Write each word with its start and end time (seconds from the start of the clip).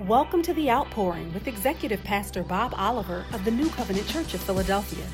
Welcome 0.00 0.42
to 0.42 0.52
The 0.52 0.68
Outpouring 0.70 1.32
with 1.32 1.46
Executive 1.46 2.02
Pastor 2.02 2.42
Bob 2.42 2.74
Oliver 2.76 3.24
of 3.32 3.44
the 3.44 3.52
New 3.52 3.68
Covenant 3.70 4.08
Church 4.08 4.34
of 4.34 4.40
Philadelphia. 4.40 5.04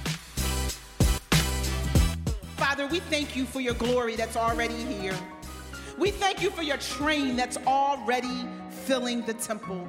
Father, 2.57 2.87
we 2.87 3.01
thank 3.01 3.37
you 3.37 3.45
for 3.45 3.61
your 3.61 3.75
glory 3.75 4.17
that's 4.17 4.39
already 4.39 4.83
here. 4.85 5.15
We 5.99 6.11
thank 6.11 6.43
you 6.43 6.49
for 6.49 6.63
your 6.63 6.79
train 6.79 7.37
that's 7.37 7.59
already 7.67 8.49
filling 8.71 9.21
the 9.27 9.35
temple. 9.35 9.87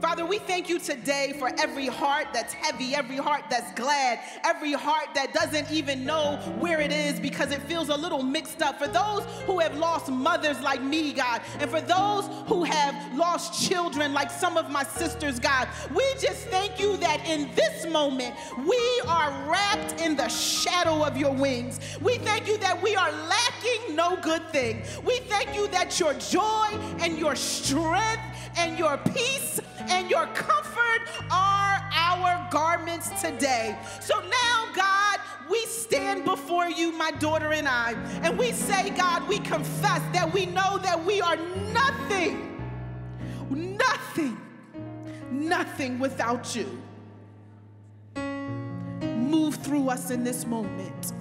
Father, 0.00 0.24
we 0.24 0.38
thank 0.38 0.68
you 0.68 0.78
today 0.78 1.34
for 1.38 1.50
every 1.58 1.86
heart 1.86 2.28
that's 2.32 2.52
heavy, 2.52 2.94
every 2.94 3.16
heart 3.16 3.44
that's 3.50 3.72
glad, 3.72 4.20
every 4.44 4.72
heart 4.72 5.08
that 5.14 5.32
doesn't 5.32 5.70
even 5.70 6.04
know 6.04 6.36
where 6.58 6.80
it 6.80 6.92
is 6.92 7.18
because 7.18 7.50
it 7.50 7.62
feels 7.62 7.88
a 7.88 7.96
little 7.96 8.22
mixed 8.22 8.62
up. 8.62 8.78
For 8.78 8.86
those 8.86 9.24
who 9.46 9.58
have 9.60 9.76
lost 9.76 10.10
mothers 10.10 10.60
like 10.60 10.82
me, 10.82 11.12
God, 11.12 11.40
and 11.58 11.70
for 11.70 11.80
those 11.80 12.28
who 12.46 12.64
have 12.64 13.16
lost 13.16 13.68
children 13.68 14.12
like 14.12 14.30
some 14.30 14.56
of 14.56 14.70
my 14.70 14.84
sisters, 14.84 15.38
God, 15.38 15.68
we 15.94 16.04
just 16.20 16.46
thank 16.48 16.78
you 16.78 16.96
that 16.98 17.26
in 17.26 17.50
this 17.54 17.86
moment 17.86 18.34
we 18.66 19.02
are 19.08 19.30
wrapped 19.50 20.00
in 20.00 20.16
the 20.16 20.28
shadow 20.28 21.04
of 21.04 21.16
your 21.16 21.32
wings. 21.32 21.80
We 22.00 22.18
thank 22.18 22.46
you 22.46 22.58
that 22.58 22.80
we 22.82 22.94
are 22.94 23.10
lacking 23.10 23.96
no 23.96 24.16
good 24.22 24.48
thing. 24.50 24.82
We 25.04 25.18
thank 25.20 25.54
you 25.54 25.68
that 25.68 25.98
your 25.98 26.14
joy 26.14 26.68
and 27.00 27.18
your 27.18 27.36
strength 27.36 28.22
and 28.56 28.78
your 28.78 28.96
peace 28.98 29.60
and 29.88 30.10
your 30.10 30.26
comfort 30.28 31.02
are 31.30 31.80
our 31.92 32.48
garments 32.50 33.10
today. 33.20 33.76
So 34.00 34.14
now, 34.20 34.68
God, 34.74 35.20
we 35.50 35.64
stand 35.66 36.24
before 36.24 36.68
you, 36.68 36.92
my 36.92 37.10
daughter 37.12 37.52
and 37.52 37.68
I, 37.68 37.92
and 38.22 38.38
we 38.38 38.52
say, 38.52 38.90
God, 38.90 39.28
we 39.28 39.38
confess 39.38 40.00
that 40.12 40.32
we 40.32 40.46
know 40.46 40.78
that 40.78 41.04
we 41.04 41.20
are 41.20 41.36
nothing, 41.72 42.60
nothing, 43.50 44.40
nothing 45.30 45.98
without 45.98 46.56
you. 46.56 46.80
Move 48.16 49.56
through 49.56 49.88
us 49.88 50.10
in 50.10 50.24
this 50.24 50.46
moment 50.46 51.12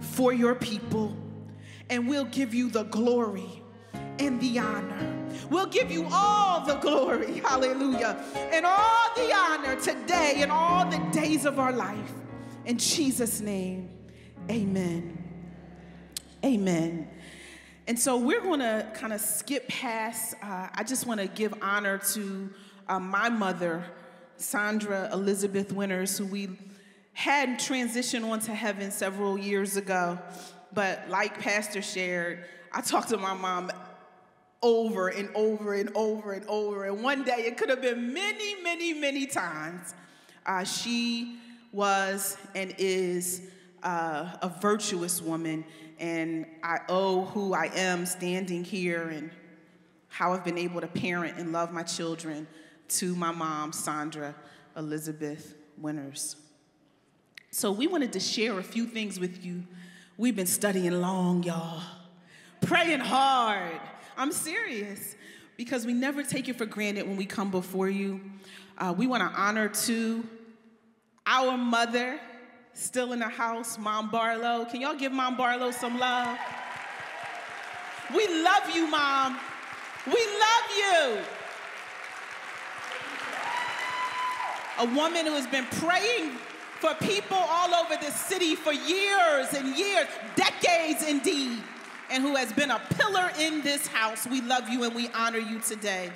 for 0.00 0.32
your 0.32 0.54
people, 0.54 1.16
and 1.88 2.08
we'll 2.08 2.24
give 2.24 2.52
you 2.52 2.68
the 2.68 2.82
glory 2.84 3.62
and 4.18 4.40
the 4.40 4.58
honor. 4.58 5.15
We'll 5.50 5.66
give 5.66 5.90
you 5.90 6.06
all 6.10 6.64
the 6.64 6.74
glory, 6.74 7.40
hallelujah, 7.44 8.22
and 8.34 8.66
all 8.66 9.14
the 9.14 9.32
honor 9.34 9.80
today 9.80 10.36
and 10.38 10.50
all 10.50 10.88
the 10.88 10.98
days 11.12 11.44
of 11.44 11.58
our 11.58 11.72
life. 11.72 12.12
In 12.64 12.78
Jesus' 12.78 13.40
name, 13.40 13.90
amen. 14.50 15.22
Amen. 16.44 17.08
And 17.86 17.98
so 17.98 18.16
we're 18.16 18.40
going 18.40 18.60
to 18.60 18.90
kind 18.94 19.12
of 19.12 19.20
skip 19.20 19.68
past, 19.68 20.34
uh, 20.42 20.68
I 20.74 20.82
just 20.82 21.06
want 21.06 21.20
to 21.20 21.28
give 21.28 21.54
honor 21.62 21.98
to 22.14 22.50
uh, 22.88 22.98
my 22.98 23.28
mother, 23.28 23.84
Sandra 24.36 25.08
Elizabeth 25.12 25.72
Winters, 25.72 26.18
who 26.18 26.26
we 26.26 26.58
had 27.12 27.60
transitioned 27.60 28.28
on 28.28 28.40
to 28.40 28.54
heaven 28.54 28.90
several 28.90 29.38
years 29.38 29.76
ago. 29.76 30.18
But 30.74 31.08
like 31.08 31.40
Pastor 31.40 31.80
shared, 31.80 32.44
I 32.72 32.80
talked 32.80 33.08
to 33.10 33.16
my 33.16 33.34
mom 33.34 33.70
over 34.62 35.08
and 35.08 35.28
over 35.34 35.74
and 35.74 35.90
over 35.94 36.32
and 36.32 36.46
over. 36.46 36.84
And 36.84 37.02
one 37.02 37.24
day, 37.24 37.44
it 37.46 37.56
could 37.56 37.68
have 37.68 37.82
been 37.82 38.12
many, 38.12 38.60
many, 38.62 38.92
many 38.92 39.26
times. 39.26 39.94
Uh, 40.44 40.64
she 40.64 41.38
was 41.72 42.36
and 42.54 42.74
is 42.78 43.42
uh, 43.82 44.36
a 44.42 44.48
virtuous 44.60 45.20
woman, 45.20 45.64
and 45.98 46.46
I 46.62 46.78
owe 46.88 47.24
who 47.26 47.54
I 47.54 47.70
am 47.74 48.06
standing 48.06 48.64
here 48.64 49.08
and 49.08 49.30
how 50.08 50.32
I've 50.32 50.44
been 50.44 50.58
able 50.58 50.80
to 50.80 50.86
parent 50.86 51.38
and 51.38 51.52
love 51.52 51.72
my 51.72 51.82
children 51.82 52.46
to 52.88 53.14
my 53.14 53.32
mom, 53.32 53.72
Sandra 53.72 54.34
Elizabeth 54.76 55.54
Winters. 55.76 56.36
So, 57.50 57.72
we 57.72 57.86
wanted 57.86 58.12
to 58.14 58.20
share 58.20 58.58
a 58.58 58.62
few 58.62 58.86
things 58.86 59.18
with 59.20 59.44
you. 59.44 59.64
We've 60.16 60.36
been 60.36 60.46
studying 60.46 61.00
long, 61.00 61.42
y'all, 61.42 61.82
praying 62.62 63.00
hard 63.00 63.80
I'm 64.16 64.32
serious 64.32 65.14
because 65.56 65.84
we 65.84 65.92
never 65.92 66.22
take 66.22 66.48
it 66.48 66.56
for 66.56 66.66
granted 66.66 67.06
when 67.06 67.16
we 67.16 67.26
come 67.26 67.50
before 67.50 67.88
you. 67.88 68.20
Uh, 68.78 68.94
we 68.96 69.06
want 69.06 69.22
to 69.22 69.28
honor 69.38 69.68
to 69.68 70.24
our 71.26 71.58
mother, 71.58 72.18
still 72.72 73.12
in 73.12 73.18
the 73.18 73.28
house, 73.28 73.78
Mom 73.78 74.10
Barlow. 74.10 74.64
Can 74.64 74.80
y'all 74.80 74.96
give 74.96 75.12
Mom 75.12 75.36
Barlow 75.36 75.70
some 75.70 75.98
love? 75.98 76.38
We 78.14 78.26
love 78.42 78.70
you, 78.74 78.86
Mom. 78.86 79.38
We 80.06 80.12
love 80.12 80.70
you. 80.76 81.18
A 84.78 84.94
woman 84.94 85.26
who 85.26 85.32
has 85.32 85.46
been 85.46 85.66
praying 85.80 86.32
for 86.80 86.94
people 86.94 87.36
all 87.36 87.74
over 87.74 87.96
the 87.96 88.10
city 88.10 88.54
for 88.54 88.72
years 88.72 89.52
and 89.54 89.76
years, 89.76 90.06
decades 90.36 91.02
indeed 91.02 91.62
and 92.10 92.22
who 92.22 92.36
has 92.36 92.52
been 92.52 92.70
a 92.70 92.80
pillar 92.90 93.30
in 93.38 93.62
this 93.62 93.86
house. 93.86 94.26
We 94.26 94.40
love 94.40 94.68
you 94.68 94.84
and 94.84 94.94
we 94.94 95.08
honor 95.10 95.38
you 95.38 95.60
today. 95.60 96.10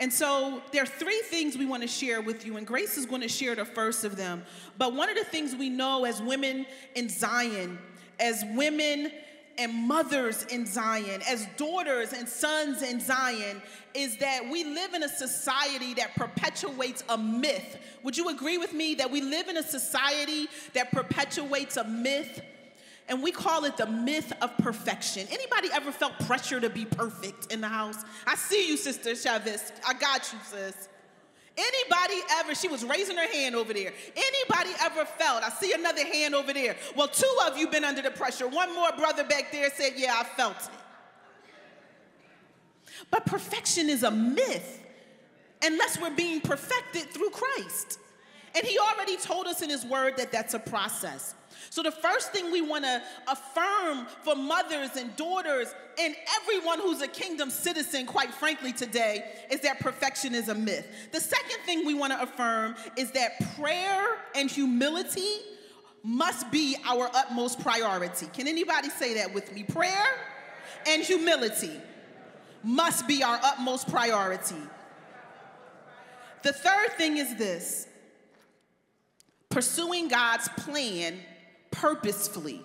And 0.00 0.12
so 0.12 0.62
there 0.72 0.84
are 0.84 0.86
three 0.86 1.20
things 1.24 1.58
we 1.58 1.66
want 1.66 1.82
to 1.82 1.88
share 1.88 2.20
with 2.20 2.46
you, 2.46 2.56
and 2.56 2.66
Grace 2.66 2.96
is 2.96 3.04
going 3.04 3.22
to 3.22 3.28
share 3.28 3.56
the 3.56 3.64
first 3.64 4.04
of 4.04 4.16
them. 4.16 4.44
But 4.76 4.94
one 4.94 5.10
of 5.10 5.16
the 5.16 5.24
things 5.24 5.56
we 5.56 5.68
know 5.68 6.04
as 6.04 6.22
women 6.22 6.66
in 6.94 7.08
Zion, 7.08 7.78
as 8.20 8.44
women 8.54 9.10
and 9.58 9.74
mothers 9.74 10.44
in 10.44 10.66
Zion, 10.66 11.20
as 11.28 11.48
daughters 11.56 12.12
and 12.12 12.28
sons 12.28 12.82
in 12.82 13.00
Zion, 13.00 13.60
is 13.92 14.16
that 14.18 14.48
we 14.48 14.62
live 14.62 14.94
in 14.94 15.02
a 15.02 15.08
society 15.08 15.94
that 15.94 16.14
perpetuates 16.14 17.02
a 17.08 17.18
myth. 17.18 17.78
Would 18.04 18.16
you 18.16 18.28
agree 18.28 18.56
with 18.56 18.72
me 18.72 18.94
that 18.94 19.10
we 19.10 19.20
live 19.20 19.48
in 19.48 19.56
a 19.56 19.62
society 19.64 20.46
that 20.74 20.92
perpetuates 20.92 21.76
a 21.76 21.82
myth? 21.82 22.40
And 23.08 23.22
we 23.22 23.32
call 23.32 23.64
it 23.64 23.76
the 23.76 23.86
myth 23.86 24.32
of 24.42 24.56
perfection. 24.58 25.26
Anybody 25.30 25.68
ever 25.72 25.90
felt 25.90 26.18
pressure 26.20 26.60
to 26.60 26.68
be 26.68 26.84
perfect 26.84 27.52
in 27.52 27.60
the 27.60 27.68
house? 27.68 27.96
I 28.26 28.36
see 28.36 28.68
you, 28.68 28.76
Sister 28.76 29.14
Chavez. 29.14 29.72
I 29.86 29.94
got 29.94 30.30
you, 30.32 30.38
sis. 30.44 30.88
Anybody 31.56 32.20
ever, 32.34 32.54
she 32.54 32.68
was 32.68 32.84
raising 32.84 33.16
her 33.16 33.26
hand 33.26 33.56
over 33.56 33.72
there. 33.72 33.92
Anybody 34.16 34.70
ever 34.80 35.04
felt, 35.04 35.42
I 35.42 35.50
see 35.50 35.72
another 35.72 36.04
hand 36.04 36.34
over 36.34 36.52
there. 36.52 36.76
Well, 36.94 37.08
two 37.08 37.36
of 37.46 37.58
you 37.58 37.68
been 37.68 37.84
under 37.84 38.00
the 38.00 38.12
pressure. 38.12 38.46
One 38.46 38.72
more 38.74 38.92
brother 38.92 39.24
back 39.24 39.50
there 39.50 39.68
said, 39.70 39.94
Yeah, 39.96 40.14
I 40.16 40.24
felt 40.24 40.56
it. 40.56 40.70
But 43.10 43.26
perfection 43.26 43.88
is 43.88 44.04
a 44.04 44.10
myth 44.10 44.82
unless 45.64 46.00
we're 46.00 46.14
being 46.14 46.40
perfected 46.40 47.10
through 47.10 47.30
Christ. 47.30 47.98
And 48.54 48.64
he 48.64 48.78
already 48.78 49.16
told 49.16 49.46
us 49.46 49.62
in 49.62 49.70
his 49.70 49.84
word 49.84 50.16
that 50.18 50.30
that's 50.30 50.54
a 50.54 50.58
process. 50.58 51.34
So, 51.70 51.82
the 51.82 51.90
first 51.90 52.32
thing 52.32 52.50
we 52.50 52.62
want 52.62 52.84
to 52.84 53.02
affirm 53.26 54.06
for 54.22 54.34
mothers 54.34 54.96
and 54.96 55.14
daughters 55.16 55.68
and 55.98 56.14
everyone 56.40 56.80
who's 56.80 57.02
a 57.02 57.08
kingdom 57.08 57.50
citizen, 57.50 58.06
quite 58.06 58.32
frankly, 58.32 58.72
today, 58.72 59.24
is 59.50 59.60
that 59.60 59.80
perfection 59.80 60.34
is 60.34 60.48
a 60.48 60.54
myth. 60.54 60.86
The 61.12 61.20
second 61.20 61.58
thing 61.66 61.84
we 61.84 61.94
want 61.94 62.12
to 62.12 62.22
affirm 62.22 62.76
is 62.96 63.10
that 63.12 63.32
prayer 63.56 64.16
and 64.34 64.50
humility 64.50 65.40
must 66.02 66.50
be 66.50 66.76
our 66.86 67.10
utmost 67.14 67.60
priority. 67.60 68.26
Can 68.32 68.48
anybody 68.48 68.88
say 68.88 69.14
that 69.14 69.34
with 69.34 69.52
me? 69.54 69.64
Prayer 69.64 70.06
and 70.86 71.02
humility 71.02 71.72
must 72.62 73.06
be 73.06 73.22
our 73.22 73.38
utmost 73.42 73.88
priority. 73.88 74.56
The 76.42 76.52
third 76.52 76.92
thing 76.96 77.16
is 77.16 77.36
this 77.36 77.86
pursuing 79.50 80.08
God's 80.08 80.48
plan 80.50 81.18
purposefully. 81.70 82.62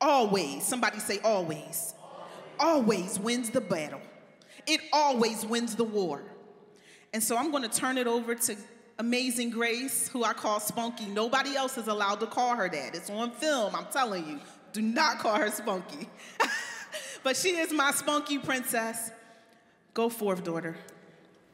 Always, 0.00 0.64
somebody 0.64 1.00
say 1.00 1.18
always. 1.24 1.94
Always 2.58 3.18
wins 3.18 3.50
the 3.50 3.60
battle. 3.60 4.00
It 4.66 4.80
always 4.92 5.44
wins 5.46 5.74
the 5.76 5.84
war. 5.84 6.22
And 7.12 7.22
so 7.22 7.36
I'm 7.36 7.50
going 7.50 7.62
to 7.62 7.68
turn 7.68 7.96
it 7.98 8.06
over 8.06 8.34
to 8.34 8.56
Amazing 8.98 9.50
Grace, 9.50 10.08
who 10.08 10.24
I 10.24 10.32
call 10.32 10.60
Spunky. 10.60 11.06
Nobody 11.06 11.56
else 11.56 11.78
is 11.78 11.86
allowed 11.86 12.20
to 12.20 12.26
call 12.26 12.54
her 12.56 12.68
that. 12.68 12.94
It's 12.94 13.08
on 13.08 13.30
film, 13.30 13.74
I'm 13.74 13.86
telling 13.86 14.26
you. 14.26 14.40
Do 14.72 14.82
not 14.82 15.18
call 15.18 15.36
her 15.36 15.50
Spunky. 15.50 16.08
but 17.22 17.36
she 17.36 17.50
is 17.50 17.72
my 17.72 17.92
spunky 17.92 18.38
princess. 18.38 19.10
Go 19.94 20.08
forth, 20.08 20.44
daughter. 20.44 20.76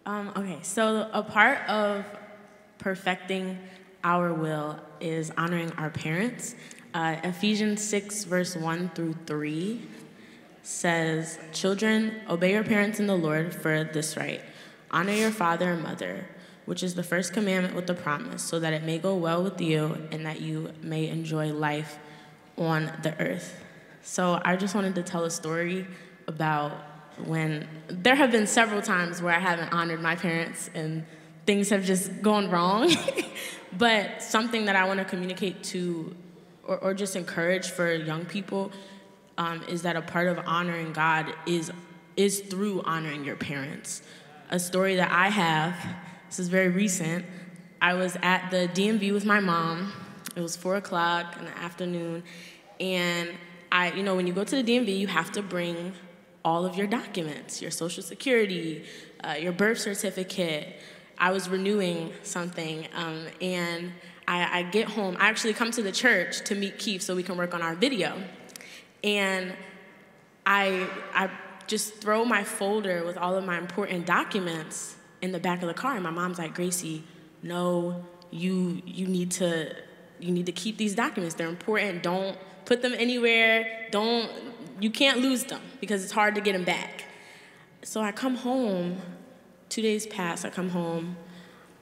Um, 0.07 0.33
okay, 0.37 0.59
so 0.63 1.09
a 1.13 1.23
part 1.23 1.59
of 1.69 2.05
perfecting 2.79 3.59
our 4.05 4.33
will 4.33 4.79
is 5.01 5.33
honoring 5.37 5.73
our 5.73 5.91
parents. 5.91 6.55
Uh, 6.93 7.17
Ephesians 7.25 7.83
6, 7.83 8.25
verse 8.25 8.55
1 8.55 8.91
through 8.95 9.15
3 9.27 9.83
says, 10.63 11.39
Children, 11.53 12.21
obey 12.29 12.53
your 12.53 12.63
parents 12.63 13.01
in 13.01 13.07
the 13.07 13.17
Lord 13.17 13.55
for 13.55 13.83
this 13.85 14.17
right. 14.17 14.43
Honor 14.91 15.13
your 15.13 15.31
father 15.31 15.73
and 15.73 15.83
mother, 15.83 16.27
which 16.67 16.83
is 16.83 16.95
the 16.95 17.03
first 17.03 17.33
commandment 17.33 17.75
with 17.75 17.87
the 17.87 17.95
promise, 17.95 18.43
so 18.43 18.61
that 18.61 18.73
it 18.73 18.85
may 18.85 18.99
go 18.99 19.17
well 19.17 19.43
with 19.43 19.61
you 19.61 20.07
and 20.13 20.25
that 20.25 20.41
you 20.41 20.71
may 20.83 21.09
enjoy 21.09 21.53
life 21.53 21.99
on 22.57 22.93
the 23.03 23.19
earth. 23.21 23.61
So 24.03 24.41
I 24.45 24.57
just 24.57 24.75
wanted 24.75 24.95
to 24.95 25.03
tell 25.03 25.25
a 25.25 25.31
story 25.31 25.87
about 26.29 26.73
when 27.25 27.67
there 27.89 28.15
have 28.15 28.31
been 28.31 28.47
several 28.47 28.83
times 28.83 29.23
where 29.23 29.35
I 29.35 29.39
haven't 29.39 29.73
honored 29.73 30.01
my 30.01 30.15
parents 30.15 30.71
and 30.75 31.05
things 31.47 31.71
have 31.71 31.85
just 31.85 32.23
gone 32.23 32.51
wrong. 32.51 32.91
but 33.79 34.23
something 34.23 34.67
that 34.67 34.77
I 34.77 34.85
want 34.87 34.99
to 34.99 35.05
communicate 35.05 35.63
to 35.65 36.15
or, 36.67 36.79
or, 36.79 36.95
just 36.95 37.15
encourage 37.15 37.69
for 37.69 37.93
young 37.93 38.25
people 38.25 38.73
um, 39.37 39.63
is 39.69 39.83
that 39.83 39.97
a 39.97 40.03
part 40.03 40.29
of 40.29 40.39
honoring 40.47 40.95
God 40.95 41.35
is, 41.47 41.71
is 42.17 42.41
through 42.41 42.83
honoring 42.83 43.25
your 43.25 43.37
parents. 43.37 44.03
A 44.49 44.59
story 44.59 44.97
that 44.97 45.11
I 45.11 45.29
have, 45.29 45.77
this 46.29 46.39
is 46.39 46.49
very 46.49 46.69
recent. 46.69 47.27
I 47.83 47.95
was 47.95 48.17
at 48.23 48.51
the 48.51 48.69
DMV 48.69 49.13
with 49.13 49.27
my 49.27 49.41
mom. 49.41 49.93
It 50.37 50.41
was 50.41 50.57
four 50.57 50.77
o'clock 50.77 51.37
in 51.39 51.45
the 51.45 51.59
afternoon. 51.59 52.23
And 52.81 53.31
I, 53.71 53.93
you 53.93 54.03
know, 54.03 54.17
when 54.17 54.27
you 54.27 54.33
go 54.33 54.45
to 54.45 54.63
the 54.63 54.65
DMV, 54.65 54.99
you 54.99 55.07
have 55.07 55.33
to 55.33 55.43
bring 55.43 55.93
all 56.45 56.65
of 56.65 56.77
your 56.77 56.87
documents, 56.87 57.61
your 57.61 57.71
social 57.71 58.03
security, 58.03 58.85
uh, 59.23 59.35
your 59.39 59.53
birth 59.53 59.79
certificate. 59.79 60.77
I 61.19 61.31
was 61.31 61.49
renewing 61.49 62.13
something, 62.23 62.87
um, 62.95 63.27
and 63.41 63.93
I, 64.27 64.61
I, 64.61 64.63
get 64.63 64.89
home. 64.89 65.17
I 65.21 65.29
actually 65.29 65.55
come 65.55 65.71
to 65.73 65.83
the 65.83 65.93
church 65.93 66.43
to 66.45 66.55
meet 66.55 66.79
Keith 66.79 67.03
so 67.03 67.15
we 67.15 67.23
can 67.23 67.37
work 67.37 67.55
on 67.55 67.63
our 67.63 67.75
video. 67.75 68.21
And 69.03 69.55
I, 70.47 70.89
I 71.15 71.31
just 71.67 71.95
throw 71.97 72.25
my 72.25 72.43
folder 72.43 73.05
with 73.05 73.17
all 73.17 73.37
of 73.37 73.45
my 73.45 73.59
important 73.59 74.07
documents 74.07 74.97
in 75.23 75.33
the 75.33 75.39
back 75.39 75.63
of 75.63 75.69
the 75.69 75.75
car, 75.75 75.95
and 75.95 76.03
my 76.03 76.11
mom's 76.11 76.39
like, 76.39 76.55
Gracie, 76.55 77.05
no, 77.43 78.05
you, 78.31 78.83
you, 78.85 79.07
need 79.07 79.31
to, 79.33 79.75
you 80.19 80.33
need 80.33 80.47
to 80.47 80.53
keep 80.53 80.79
these 80.79 80.95
documents. 80.95 81.35
They're 81.35 81.49
important. 81.49 82.03
Don't 82.03 82.37
put 82.65 82.83
them 82.83 82.95
anywhere. 82.97 83.89
Don't 83.91 84.31
you 84.81 84.91
can't 84.91 85.21
lose 85.21 85.45
them 85.45 85.61
because 85.81 86.03
it's 86.03 86.13
hard 86.13 86.35
to 86.35 86.41
get 86.41 86.53
them 86.53 86.65
back. 86.65 87.05
So 87.83 88.01
I 88.01 88.13
come 88.13 88.37
home, 88.37 89.01
two 89.69 89.83
days 89.83 90.07
pass, 90.07 90.45
I 90.45 90.51
come 90.51 90.71
home, 90.71 91.17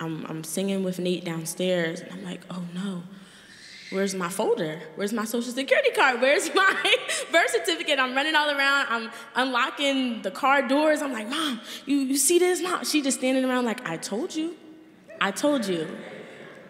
I'm, 0.00 0.24
I'm 0.26 0.44
singing 0.44 0.82
with 0.82 0.98
Nate 0.98 1.24
downstairs, 1.24 2.00
and 2.00 2.12
I'm 2.12 2.24
like, 2.24 2.40
oh 2.50 2.64
no, 2.74 3.02
where's 3.90 4.14
my 4.14 4.28
folder? 4.28 4.80
Where's 4.96 5.12
my 5.12 5.24
social 5.24 5.52
security 5.52 5.90
card? 5.90 6.20
Where's 6.20 6.52
my 6.54 6.96
birth 7.30 7.50
certificate? 7.50 7.98
I'm 7.98 8.14
running 8.14 8.34
all 8.34 8.50
around, 8.50 8.86
I'm 8.88 9.10
unlocking 9.34 10.22
the 10.22 10.30
car 10.30 10.66
doors. 10.66 11.02
I'm 11.02 11.12
like, 11.12 11.28
Mom, 11.28 11.60
you, 11.86 11.98
you 11.98 12.16
see 12.16 12.38
this? 12.38 12.60
Mom, 12.62 12.84
she 12.84 13.02
just 13.02 13.18
standing 13.18 13.44
around 13.44 13.64
like, 13.64 13.86
I 13.88 13.96
told 13.96 14.34
you. 14.34 14.56
I 15.20 15.30
told 15.30 15.66
you. 15.66 15.86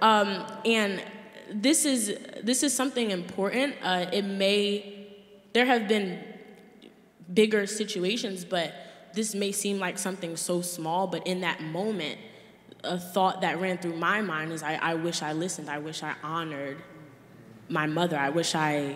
Um, 0.02 0.46
and 0.64 1.02
this 1.50 1.84
is 1.84 2.16
this 2.42 2.62
is 2.62 2.74
something 2.74 3.10
important. 3.10 3.74
Uh, 3.82 4.06
it 4.12 4.22
may 4.22 5.06
there 5.52 5.66
have 5.66 5.86
been 5.86 6.22
bigger 7.32 7.66
situations, 7.66 8.44
but 8.44 8.74
this 9.14 9.34
may 9.34 9.52
seem 9.52 9.78
like 9.78 9.98
something 9.98 10.36
so 10.36 10.60
small, 10.60 11.06
but 11.06 11.26
in 11.26 11.40
that 11.40 11.60
moment, 11.60 12.18
a 12.84 12.98
thought 12.98 13.42
that 13.42 13.60
ran 13.60 13.78
through 13.78 13.96
my 13.96 14.20
mind 14.20 14.52
is 14.52 14.62
I, 14.62 14.74
I 14.74 14.94
wish 14.94 15.22
I 15.22 15.32
listened. 15.32 15.70
I 15.70 15.78
wish 15.78 16.02
I 16.02 16.14
honored 16.22 16.82
my 17.68 17.86
mother. 17.86 18.18
I 18.18 18.30
wish 18.30 18.54
I, 18.54 18.94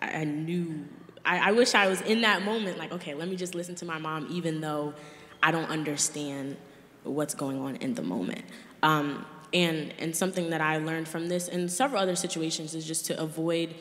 I 0.00 0.24
knew. 0.24 0.86
I, 1.24 1.50
I 1.50 1.52
wish 1.52 1.74
I 1.74 1.86
was 1.88 2.00
in 2.02 2.22
that 2.22 2.42
moment, 2.42 2.78
like, 2.78 2.92
okay, 2.92 3.14
let 3.14 3.28
me 3.28 3.36
just 3.36 3.54
listen 3.54 3.74
to 3.76 3.84
my 3.84 3.98
mom, 3.98 4.28
even 4.30 4.60
though 4.60 4.94
I 5.42 5.50
don't 5.50 5.68
understand 5.68 6.56
what's 7.02 7.34
going 7.34 7.60
on 7.60 7.76
in 7.76 7.94
the 7.94 8.02
moment. 8.02 8.42
Um, 8.82 9.26
and, 9.52 9.92
and 9.98 10.14
something 10.14 10.50
that 10.50 10.60
I 10.60 10.78
learned 10.78 11.08
from 11.08 11.28
this 11.28 11.48
and 11.48 11.70
several 11.70 12.00
other 12.00 12.16
situations 12.16 12.74
is 12.74 12.86
just 12.86 13.06
to 13.06 13.20
avoid 13.20 13.74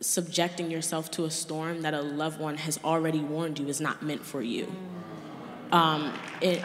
subjecting 0.00 0.70
yourself 0.70 1.10
to 1.12 1.24
a 1.24 1.30
storm 1.30 1.82
that 1.82 1.92
a 1.92 2.00
loved 2.00 2.40
one 2.40 2.56
has 2.56 2.80
already 2.84 3.20
warned 3.20 3.58
you 3.58 3.68
is 3.68 3.80
not 3.80 4.02
meant 4.02 4.24
for 4.24 4.40
you. 4.40 4.72
Um, 5.72 6.12
it, 6.40 6.62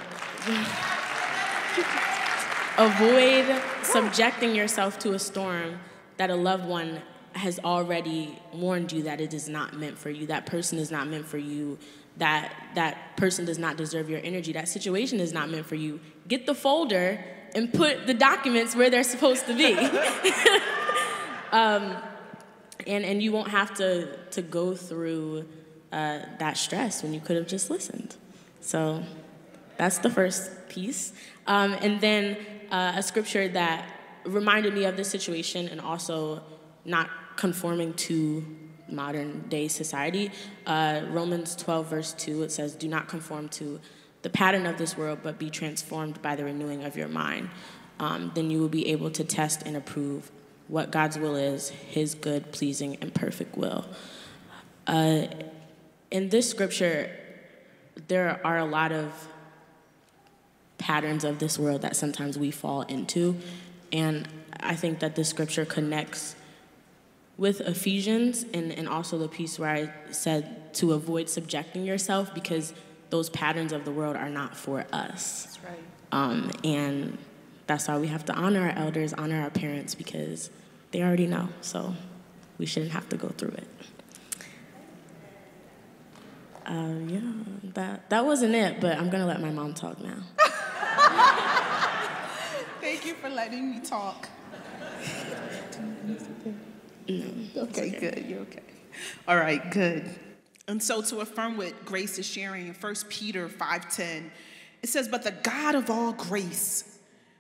avoid 2.78 3.62
subjecting 3.84 4.56
yourself 4.56 5.00
to 5.00 5.14
a 5.14 5.20
storm 5.20 5.80
that 6.18 6.30
a 6.30 6.36
loved 6.36 6.66
one 6.66 7.02
has 7.34 7.60
already 7.60 8.40
warned 8.54 8.92
you 8.92 9.04
that 9.04 9.20
it 9.20 9.34
is 9.34 9.50
not 9.50 9.74
meant 9.78 9.98
for 9.98 10.10
you. 10.10 10.28
That 10.28 10.46
person 10.46 10.80
is 10.80 10.92
not 10.92 11.08
meant 11.08 11.26
for 11.26 11.38
you. 11.38 11.78
That 12.18 12.54
that 12.76 13.18
person 13.18 13.44
does 13.44 13.60
not 13.60 13.76
deserve 13.76 14.10
your 14.10 14.22
energy. 14.24 14.54
That 14.54 14.70
situation 14.70 15.20
is 15.20 15.34
not 15.34 15.50
meant 15.50 15.66
for 15.66 15.76
you. 15.76 16.00
Get 16.28 16.46
the 16.46 16.56
folder 16.56 17.24
and 17.54 17.74
put 17.74 18.08
the 18.08 18.14
documents 18.14 18.76
where 18.76 18.90
they're 18.90 19.04
supposed 19.04 19.46
to 19.48 19.54
be. 19.54 19.74
um, 21.52 21.96
and, 22.88 23.04
and 23.06 23.22
you 23.22 23.32
won't 23.32 23.50
have 23.50 23.74
to, 23.76 24.18
to 24.32 24.42
go 24.42 24.76
through 24.76 25.46
uh, 25.92 26.20
that 26.40 26.58
stress 26.58 27.04
when 27.04 27.14
you 27.14 27.20
could 27.20 27.38
have 27.38 27.48
just 27.48 27.70
listened. 27.70 28.16
So 28.66 29.04
that's 29.78 30.00
the 30.00 30.10
first 30.10 30.70
piece. 30.70 31.14
Um, 31.46 31.74
and 31.74 32.02
then 32.02 32.38
uh, 32.72 32.94
a 32.96 33.04
scripture 33.04 33.48
that 33.50 33.88
reminded 34.26 34.74
me 34.74 34.86
of 34.86 34.98
this 34.98 35.08
situation 35.08 35.68
and 35.68 35.80
also 35.80 36.42
not 36.84 37.08
conforming 37.36 37.94
to 37.94 38.44
modern 38.90 39.48
day 39.50 39.68
society. 39.68 40.32
Uh, 40.66 41.02
Romans 41.12 41.56
12, 41.56 41.88
verse 41.88 42.14
2, 42.14 42.42
it 42.42 42.52
says, 42.52 42.74
Do 42.74 42.88
not 42.88 43.08
conform 43.08 43.50
to 43.50 43.80
the 44.24 44.32
pattern 44.32 44.66
of 44.66 44.80
this 44.80 44.98
world, 44.98 45.20
but 45.22 45.38
be 45.38 45.52
transformed 45.52 46.20
by 46.24 46.36
the 46.36 46.44
renewing 46.44 46.84
of 46.84 46.98
your 46.98 47.08
mind. 47.08 47.52
Um, 48.00 48.32
then 48.34 48.50
you 48.50 48.60
will 48.60 48.70
be 48.70 48.88
able 48.88 49.12
to 49.12 49.24
test 49.24 49.62
and 49.62 49.78
approve 49.78 50.32
what 50.68 50.92
God's 50.92 51.20
will 51.20 51.36
is, 51.36 51.70
His 51.70 52.16
good, 52.16 52.52
pleasing, 52.52 52.98
and 53.00 53.14
perfect 53.14 53.56
will. 53.56 53.86
Uh, 54.88 55.28
in 56.10 56.30
this 56.30 56.50
scripture, 56.50 57.12
there 58.08 58.40
are 58.44 58.58
a 58.58 58.66
lot 58.66 58.92
of 58.92 59.28
patterns 60.78 61.24
of 61.24 61.40
this 61.40 61.58
world 61.58 61.82
that 61.82 61.96
sometimes 61.96 62.38
we 62.38 62.52
fall 62.52 62.82
into. 62.84 63.36
And 63.92 64.28
I 64.60 64.76
think 64.76 65.00
that 65.00 65.16
this 65.16 65.30
scripture 65.30 65.66
connects 65.66 66.36
with 67.38 67.62
Ephesians 67.62 68.46
and, 68.54 68.72
and 68.72 68.88
also 68.88 69.18
the 69.18 69.28
piece 69.28 69.60
where 69.60 69.70
I 69.70 70.12
said 70.12 70.74
to 70.76 70.94
avoid 70.94 71.30
subjecting 71.30 71.86
yourself 71.86 72.34
because 72.34 72.74
those 73.10 73.30
patterns 73.30 73.72
of 73.72 73.86
the 73.86 73.92
world 73.92 74.16
are 74.16 74.30
not 74.30 74.56
for 74.56 74.86
us. 74.92 75.44
That's 75.44 75.64
right. 75.64 75.80
Um, 76.12 76.52
and 76.64 77.18
that's 77.68 77.88
why 77.88 77.98
we 77.98 78.08
have 78.08 78.26
to 78.26 78.34
honor 78.34 78.62
our 78.70 78.78
elders, 78.78 79.14
honor 79.14 79.42
our 79.42 79.50
parents, 79.50 79.96
because 79.96 80.50
they 80.92 81.02
already 81.02 81.28
know. 81.28 81.50
So 81.62 81.96
we 82.58 82.66
shouldn't 82.66 82.92
have 82.92 83.10
to 83.10 83.18
go 83.18 83.30
through 83.30 83.50
it. 83.50 83.68
Uh, 86.66 86.96
yeah, 87.08 87.20
that, 87.76 88.10
that 88.10 88.26
wasn't 88.26 88.56
it, 88.56 88.82
but 88.82 88.98
I'm 88.98 89.10
gonna 89.10 89.26
let 89.26 89.42
my 89.42 89.52
mom 89.52 89.74
talk 89.74 90.02
now. 90.02 90.18
Thank 92.82 93.06
you 93.06 93.14
for 93.16 93.30
letting 93.30 93.72
me 93.72 93.80
talk. 93.82 94.28
No, 97.08 97.26
okay, 97.64 97.90
okay, 97.90 98.00
good. 98.00 98.26
You're 98.28 98.40
okay. 98.42 98.64
All 99.28 99.38
right, 99.38 99.70
good. 99.72 100.10
And 100.68 100.82
so 100.82 101.02
to 101.04 101.20
affirm 101.20 101.58
what 101.58 101.86
Grace 101.86 102.18
is 102.18 102.26
sharing 102.26 102.68
in 102.68 102.74
1 102.74 102.96
Peter 103.10 103.48
5:10, 103.48 104.32
it 104.82 104.90
says, 104.90 105.08
But 105.08 105.24
the 105.24 105.32
God 105.32 105.76
of 105.76 105.90
all 105.90 106.14
grace 106.14 107.00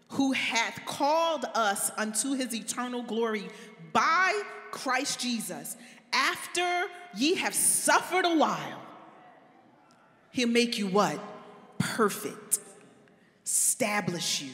who 0.10 0.32
hath 0.34 0.86
called 0.86 1.46
us 1.56 1.92
unto 1.98 2.34
his 2.34 2.54
eternal 2.54 3.02
glory 3.02 3.48
by 3.94 4.42
Christ 4.72 5.20
Jesus, 5.20 5.78
after 6.14 6.86
ye 7.16 7.36
have 7.36 7.56
suffered 7.56 8.26
a 8.26 8.36
while, 8.36 8.82
he'll 10.36 10.50
make 10.50 10.77
you 10.77 10.88
what? 10.88 11.18
Perfect, 11.80 12.60
establish 13.44 14.42
you, 14.42 14.51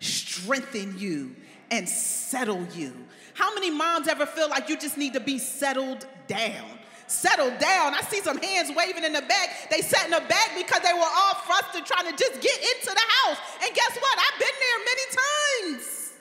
strengthen 0.00 0.98
you, 0.98 1.34
and 1.70 1.88
settle 1.88 2.66
you. 2.74 2.92
How 3.34 3.54
many 3.54 3.70
moms 3.70 4.08
ever 4.08 4.26
feel 4.26 4.48
like 4.50 4.68
you 4.68 4.76
just 4.76 4.98
need 4.98 5.14
to 5.14 5.20
be 5.20 5.38
settled 5.38 6.06
down? 6.26 6.66
Settled 7.06 7.58
down. 7.58 7.94
I 7.94 8.00
see 8.02 8.20
some 8.20 8.38
hands 8.38 8.72
waving 8.76 9.04
in 9.04 9.12
the 9.12 9.22
back. 9.22 9.70
They 9.70 9.80
sat 9.80 10.04
in 10.04 10.10
the 10.10 10.20
back 10.28 10.50
because 10.56 10.80
they 10.82 10.92
were 10.92 11.00
all 11.00 11.34
frustrated 11.34 11.86
trying 11.86 12.10
to 12.10 12.16
just 12.16 12.40
get 12.40 12.58
into 12.58 12.86
the 12.86 13.06
house. 13.08 13.38
And 13.62 13.74
guess 13.74 13.96
what? 13.96 14.18
I've 14.18 14.38
been 14.40 14.48
there 14.60 14.78
many 14.84 15.76
times. 15.78 16.12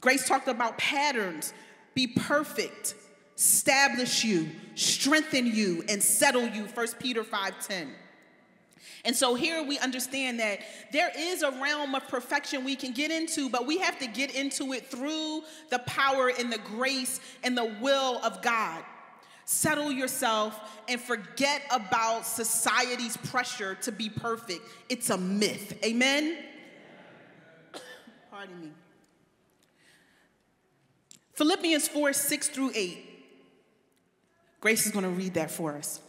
Grace 0.00 0.28
talked 0.28 0.48
about 0.48 0.78
patterns. 0.78 1.52
Be 1.94 2.06
perfect, 2.06 2.94
establish 3.38 4.24
you, 4.24 4.50
strengthen 4.74 5.46
you, 5.46 5.84
and 5.88 6.02
settle 6.02 6.48
you. 6.48 6.64
1 6.64 6.98
Peter 6.98 7.22
5:10. 7.22 7.94
And 9.04 9.14
so 9.14 9.36
here 9.36 9.62
we 9.62 9.78
understand 9.78 10.40
that 10.40 10.58
there 10.92 11.12
is 11.16 11.42
a 11.42 11.52
realm 11.52 11.94
of 11.94 12.06
perfection 12.08 12.64
we 12.64 12.74
can 12.74 12.92
get 12.92 13.12
into, 13.12 13.48
but 13.48 13.64
we 13.64 13.78
have 13.78 13.98
to 14.00 14.08
get 14.08 14.34
into 14.34 14.72
it 14.72 14.90
through 14.90 15.44
the 15.70 15.78
power 15.80 16.32
and 16.36 16.52
the 16.52 16.58
grace 16.58 17.20
and 17.44 17.56
the 17.56 17.76
will 17.80 18.18
of 18.24 18.42
God. 18.42 18.84
Settle 19.44 19.92
yourself 19.92 20.58
and 20.88 21.00
forget 21.00 21.62
about 21.70 22.26
society's 22.26 23.16
pressure 23.16 23.76
to 23.76 23.92
be 23.92 24.10
perfect. 24.10 24.62
It's 24.88 25.10
a 25.10 25.16
myth. 25.16 25.78
Amen? 25.84 26.38
Pardon 28.30 28.60
me. 28.60 28.70
Philippians 31.34 31.86
4 31.86 32.12
6 32.12 32.48
through 32.48 32.72
8. 32.74 33.07
Grace 34.60 34.86
is 34.86 34.92
going 34.92 35.04
to 35.04 35.10
read 35.10 35.34
that 35.34 35.52
for 35.52 35.76
us. 35.76 36.00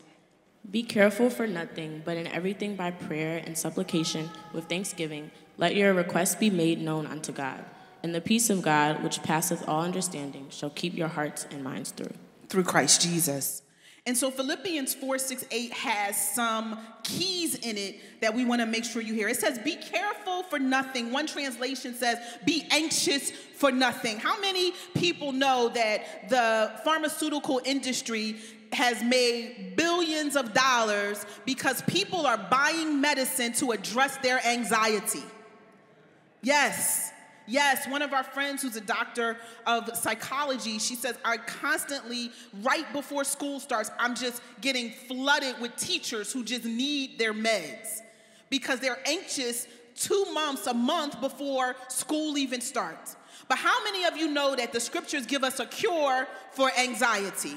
Be 0.69 0.81
careful 0.81 1.29
for 1.29 1.45
nothing, 1.45 2.01
but 2.03 2.17
in 2.17 2.25
everything 2.27 2.75
by 2.75 2.89
prayer 2.89 3.41
and 3.45 3.55
supplication 3.55 4.29
with 4.53 4.65
thanksgiving, 4.65 5.29
let 5.57 5.75
your 5.75 5.93
requests 5.93 6.35
be 6.35 6.49
made 6.49 6.81
known 6.81 7.05
unto 7.05 7.31
God. 7.31 7.63
And 8.01 8.15
the 8.15 8.21
peace 8.21 8.49
of 8.49 8.61
God, 8.61 9.03
which 9.03 9.21
passeth 9.21 9.67
all 9.67 9.83
understanding, 9.83 10.47
shall 10.49 10.71
keep 10.71 10.95
your 10.95 11.09
hearts 11.09 11.45
and 11.51 11.63
minds 11.63 11.91
through. 11.91 12.13
Through 12.47 12.63
Christ 12.63 13.01
Jesus. 13.01 13.61
And 14.09 14.17
so 14.17 14.31
Philippians 14.31 14.95
4, 14.95 15.19
6, 15.19 15.45
8 15.51 15.71
has 15.71 16.33
some 16.33 16.79
keys 17.03 17.53
in 17.53 17.77
it 17.77 18.21
that 18.21 18.33
we 18.33 18.43
want 18.43 18.59
to 18.59 18.65
make 18.65 18.83
sure 18.83 19.03
you 19.03 19.13
hear. 19.13 19.27
It 19.27 19.35
says, 19.35 19.59
Be 19.59 19.75
careful 19.75 20.41
for 20.41 20.57
nothing. 20.57 21.11
One 21.11 21.27
translation 21.27 21.93
says, 21.93 22.17
Be 22.43 22.65
anxious 22.71 23.29
for 23.29 23.71
nothing. 23.71 24.17
How 24.17 24.41
many 24.41 24.73
people 24.95 25.31
know 25.31 25.69
that 25.75 26.27
the 26.27 26.71
pharmaceutical 26.83 27.61
industry 27.63 28.37
has 28.73 29.03
made 29.03 29.75
billions 29.75 30.35
of 30.35 30.55
dollars 30.55 31.23
because 31.45 31.83
people 31.83 32.25
are 32.25 32.39
buying 32.49 32.99
medicine 32.99 33.53
to 33.53 33.73
address 33.73 34.17
their 34.23 34.43
anxiety? 34.43 35.21
Yes. 36.41 37.11
Yes, 37.49 37.87
one 37.87 38.03
of 38.03 38.13
our 38.13 38.23
friends 38.23 38.61
who's 38.61 38.75
a 38.75 38.81
doctor 38.81 39.35
of 39.65 39.97
psychology, 39.97 40.77
she 40.77 40.93
says, 40.93 41.17
I 41.25 41.37
constantly, 41.37 42.31
right 42.61 42.85
before 42.93 43.23
school 43.23 43.59
starts, 43.59 43.89
I'm 43.97 44.13
just 44.13 44.43
getting 44.61 44.91
flooded 44.91 45.59
with 45.59 45.75
teachers 45.75 46.31
who 46.31 46.43
just 46.43 46.63
need 46.63 47.17
their 47.17 47.33
meds 47.33 48.01
because 48.51 48.79
they're 48.79 48.99
anxious 49.07 49.67
two 49.95 50.25
months, 50.31 50.67
a 50.67 50.73
month 50.75 51.19
before 51.19 51.75
school 51.87 52.37
even 52.37 52.61
starts. 52.61 53.15
But 53.47 53.57
how 53.57 53.83
many 53.83 54.05
of 54.05 54.15
you 54.15 54.29
know 54.29 54.55
that 54.55 54.71
the 54.71 54.79
scriptures 54.79 55.25
give 55.25 55.43
us 55.43 55.59
a 55.59 55.65
cure 55.65 56.27
for 56.51 56.71
anxiety? 56.77 57.55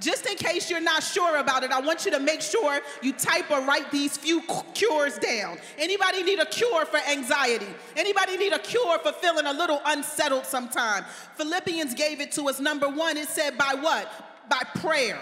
Just 0.00 0.26
in 0.26 0.36
case 0.36 0.70
you're 0.70 0.80
not 0.80 1.02
sure 1.02 1.38
about 1.38 1.62
it, 1.62 1.70
I 1.70 1.80
want 1.80 2.04
you 2.04 2.10
to 2.12 2.20
make 2.20 2.40
sure 2.40 2.80
you 3.02 3.12
type 3.12 3.50
or 3.50 3.60
write 3.62 3.90
these 3.90 4.16
few 4.16 4.42
cures 4.74 5.18
down. 5.18 5.58
Anybody 5.78 6.22
need 6.22 6.38
a 6.38 6.46
cure 6.46 6.84
for 6.86 6.98
anxiety? 7.08 7.66
Anybody 7.96 8.36
need 8.36 8.52
a 8.52 8.58
cure 8.58 8.98
for 8.98 9.12
feeling 9.12 9.46
a 9.46 9.52
little 9.52 9.80
unsettled 9.84 10.46
sometime? 10.46 11.04
Philippians 11.36 11.94
gave 11.94 12.20
it 12.20 12.32
to 12.32 12.48
us. 12.48 12.60
Number 12.60 12.88
one, 12.88 13.16
it 13.16 13.28
said 13.28 13.56
by 13.56 13.74
what? 13.80 14.10
By 14.48 14.62
prayer. 14.80 15.20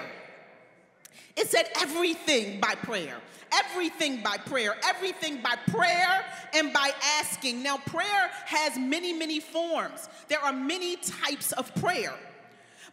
It 1.37 1.49
said 1.49 1.69
everything 1.81 2.61
by 2.61 2.75
prayer. 2.75 3.17
Everything 3.53 4.23
by 4.23 4.39
prayer. 4.39 4.77
Everything 4.85 5.43
by 5.43 5.57
prayer 5.71 6.25
and 6.55 6.73
by 6.73 6.91
asking. 7.21 7.63
Now, 7.63 7.79
prayer 7.79 8.31
has 8.47 8.79
many, 8.79 9.13
many 9.13 9.41
forms. 9.41 10.09
There 10.29 10.41
are 10.41 10.53
many 10.53 10.97
types 10.97 11.53
of 11.53 11.75
prayer. 11.77 12.15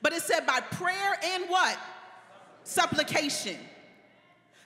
But 0.02 0.14
it 0.14 0.22
said 0.22 0.46
by 0.46 0.62
prayer 0.62 1.20
and 1.24 1.46
what? 1.48 1.78
Supplication. 2.64 3.58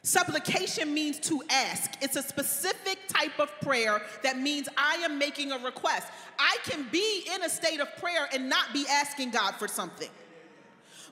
Supplication 0.03 0.93
means 0.93 1.17
to 1.21 1.41
ask. 1.49 1.91
It's 2.01 2.17
a 2.17 2.21
specific 2.21 2.99
type 3.07 3.39
of 3.39 3.49
prayer 3.61 4.01
that 4.21 4.37
means 4.37 4.67
I 4.77 4.95
am 4.95 5.17
making 5.17 5.53
a 5.53 5.57
request. 5.59 6.07
I 6.37 6.57
can 6.65 6.87
be 6.91 7.25
in 7.33 7.41
a 7.43 7.49
state 7.49 7.79
of 7.79 7.95
prayer 7.97 8.27
and 8.33 8.49
not 8.49 8.73
be 8.73 8.85
asking 8.89 9.31
God 9.31 9.55
for 9.55 9.67
something. 9.67 10.09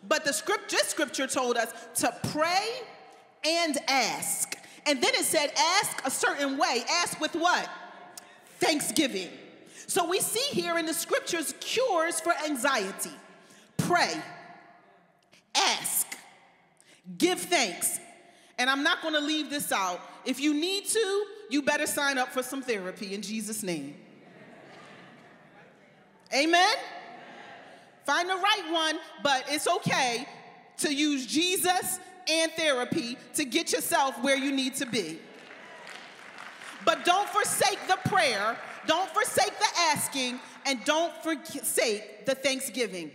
But 0.07 0.25
the 0.25 0.33
script, 0.33 0.69
this 0.69 0.89
scripture 0.89 1.27
told 1.27 1.55
us 1.55 1.73
to 2.01 2.13
pray 2.31 2.67
and 3.45 3.77
ask. 3.87 4.57
And 4.85 5.01
then 5.01 5.13
it 5.15 5.23
said, 5.23 5.51
ask 5.57 6.05
a 6.05 6.11
certain 6.11 6.57
way. 6.57 6.83
Ask 6.89 7.19
with 7.21 7.35
what? 7.35 7.69
Thanksgiving. 8.59 9.29
So 9.87 10.07
we 10.07 10.19
see 10.19 10.61
here 10.61 10.77
in 10.77 10.85
the 10.85 10.93
scriptures 10.93 11.53
cures 11.59 12.19
for 12.19 12.33
anxiety 12.45 13.11
pray, 13.91 14.13
ask, 15.53 16.07
give 17.17 17.39
thanks. 17.39 17.99
And 18.57 18.69
I'm 18.69 18.83
not 18.83 19.01
going 19.01 19.15
to 19.15 19.19
leave 19.19 19.49
this 19.49 19.71
out. 19.71 19.99
If 20.23 20.39
you 20.39 20.53
need 20.53 20.85
to, 20.85 21.25
you 21.49 21.61
better 21.61 21.85
sign 21.85 22.17
up 22.17 22.29
for 22.29 22.41
some 22.41 22.61
therapy 22.61 23.13
in 23.13 23.21
Jesus' 23.21 23.63
name. 23.63 23.95
Amen? 26.33 26.75
Find 28.05 28.29
the 28.29 28.35
right 28.35 28.71
one, 28.71 28.99
but 29.23 29.43
it's 29.49 29.67
okay 29.67 30.25
to 30.77 30.93
use 30.93 31.25
Jesus 31.25 31.99
and 32.29 32.51
therapy 32.53 33.17
to 33.35 33.43
get 33.43 33.73
yourself 33.73 34.15
where 34.23 34.37
you 34.37 34.51
need 34.51 34.75
to 34.75 34.85
be. 34.85 35.19
But 36.85 37.03
don't 37.03 37.27
forsake 37.27 37.79
the 37.87 37.97
prayer, 38.09 38.57
don't 38.87 39.09
forsake 39.09 39.57
the 39.59 39.79
asking, 39.91 40.39
and 40.65 40.83
don't 40.85 41.13
forsake 41.23 42.25
the 42.25 42.35
thanksgiving. 42.35 43.11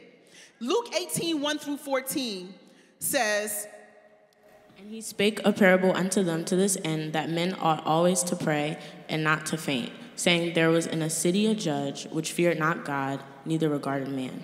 Luke 0.60 0.94
18, 0.94 1.40
1 1.40 1.58
through 1.58 1.76
14 1.76 2.54
says, 2.98 3.66
And 4.78 4.90
he 4.90 5.00
spake 5.00 5.40
a 5.44 5.52
parable 5.52 5.94
unto 5.94 6.22
them 6.22 6.44
to 6.46 6.56
this 6.56 6.78
end, 6.82 7.12
that 7.12 7.28
men 7.28 7.54
ought 7.60 7.84
always 7.84 8.22
to 8.24 8.36
pray 8.36 8.78
and 9.08 9.22
not 9.22 9.46
to 9.46 9.58
faint, 9.58 9.92
saying, 10.16 10.54
There 10.54 10.70
was 10.70 10.86
in 10.86 11.02
a 11.02 11.10
city 11.10 11.46
a 11.46 11.54
judge 11.54 12.06
which 12.06 12.32
feared 12.32 12.58
not 12.58 12.84
God, 12.84 13.22
neither 13.44 13.68
regarded 13.68 14.08
man. 14.08 14.42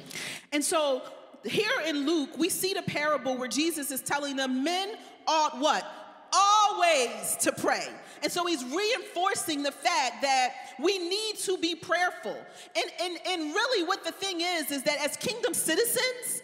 And 0.53 0.63
so 0.63 1.03
here 1.45 1.81
in 1.87 2.07
Luke, 2.07 2.37
we 2.37 2.49
see 2.49 2.75
the 2.75 2.83
parable 2.83 3.37
where 3.37 3.49
Jesus 3.49 3.91
is 3.91 4.03
telling 4.03 4.37
them 4.37 4.63
men 4.63 4.95
ought 5.27 5.59
what? 5.59 5.85
Always 6.33 7.37
to 7.41 7.53
pray. 7.53 7.87
And 8.23 8.31
so 8.31 8.47
he's 8.47 8.65
reinforcing 8.65 9.63
the 9.63 9.73
fact 9.73 10.23
that 10.23 10.55
we 10.79 10.99
need 10.99 11.39
to 11.41 11.59
be 11.59 11.75
prayerful. 11.75 12.37
And, 12.77 12.85
and, 13.01 13.19
and 13.27 13.55
really, 13.55 13.87
what 13.87 14.05
the 14.05 14.13
thing 14.13 14.41
is, 14.41 14.71
is 14.71 14.83
that 14.85 14.99
as 15.05 15.17
kingdom 15.17 15.55
citizens, 15.55 16.43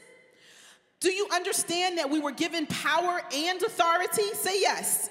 do 1.01 1.11
you 1.11 1.29
understand 1.33 1.99
that 1.99 2.11
we 2.11 2.19
were 2.19 2.33
given 2.33 2.67
power 2.67 3.23
and 3.33 3.63
authority? 3.63 4.35
Say 4.35 4.61
yes. 4.61 5.09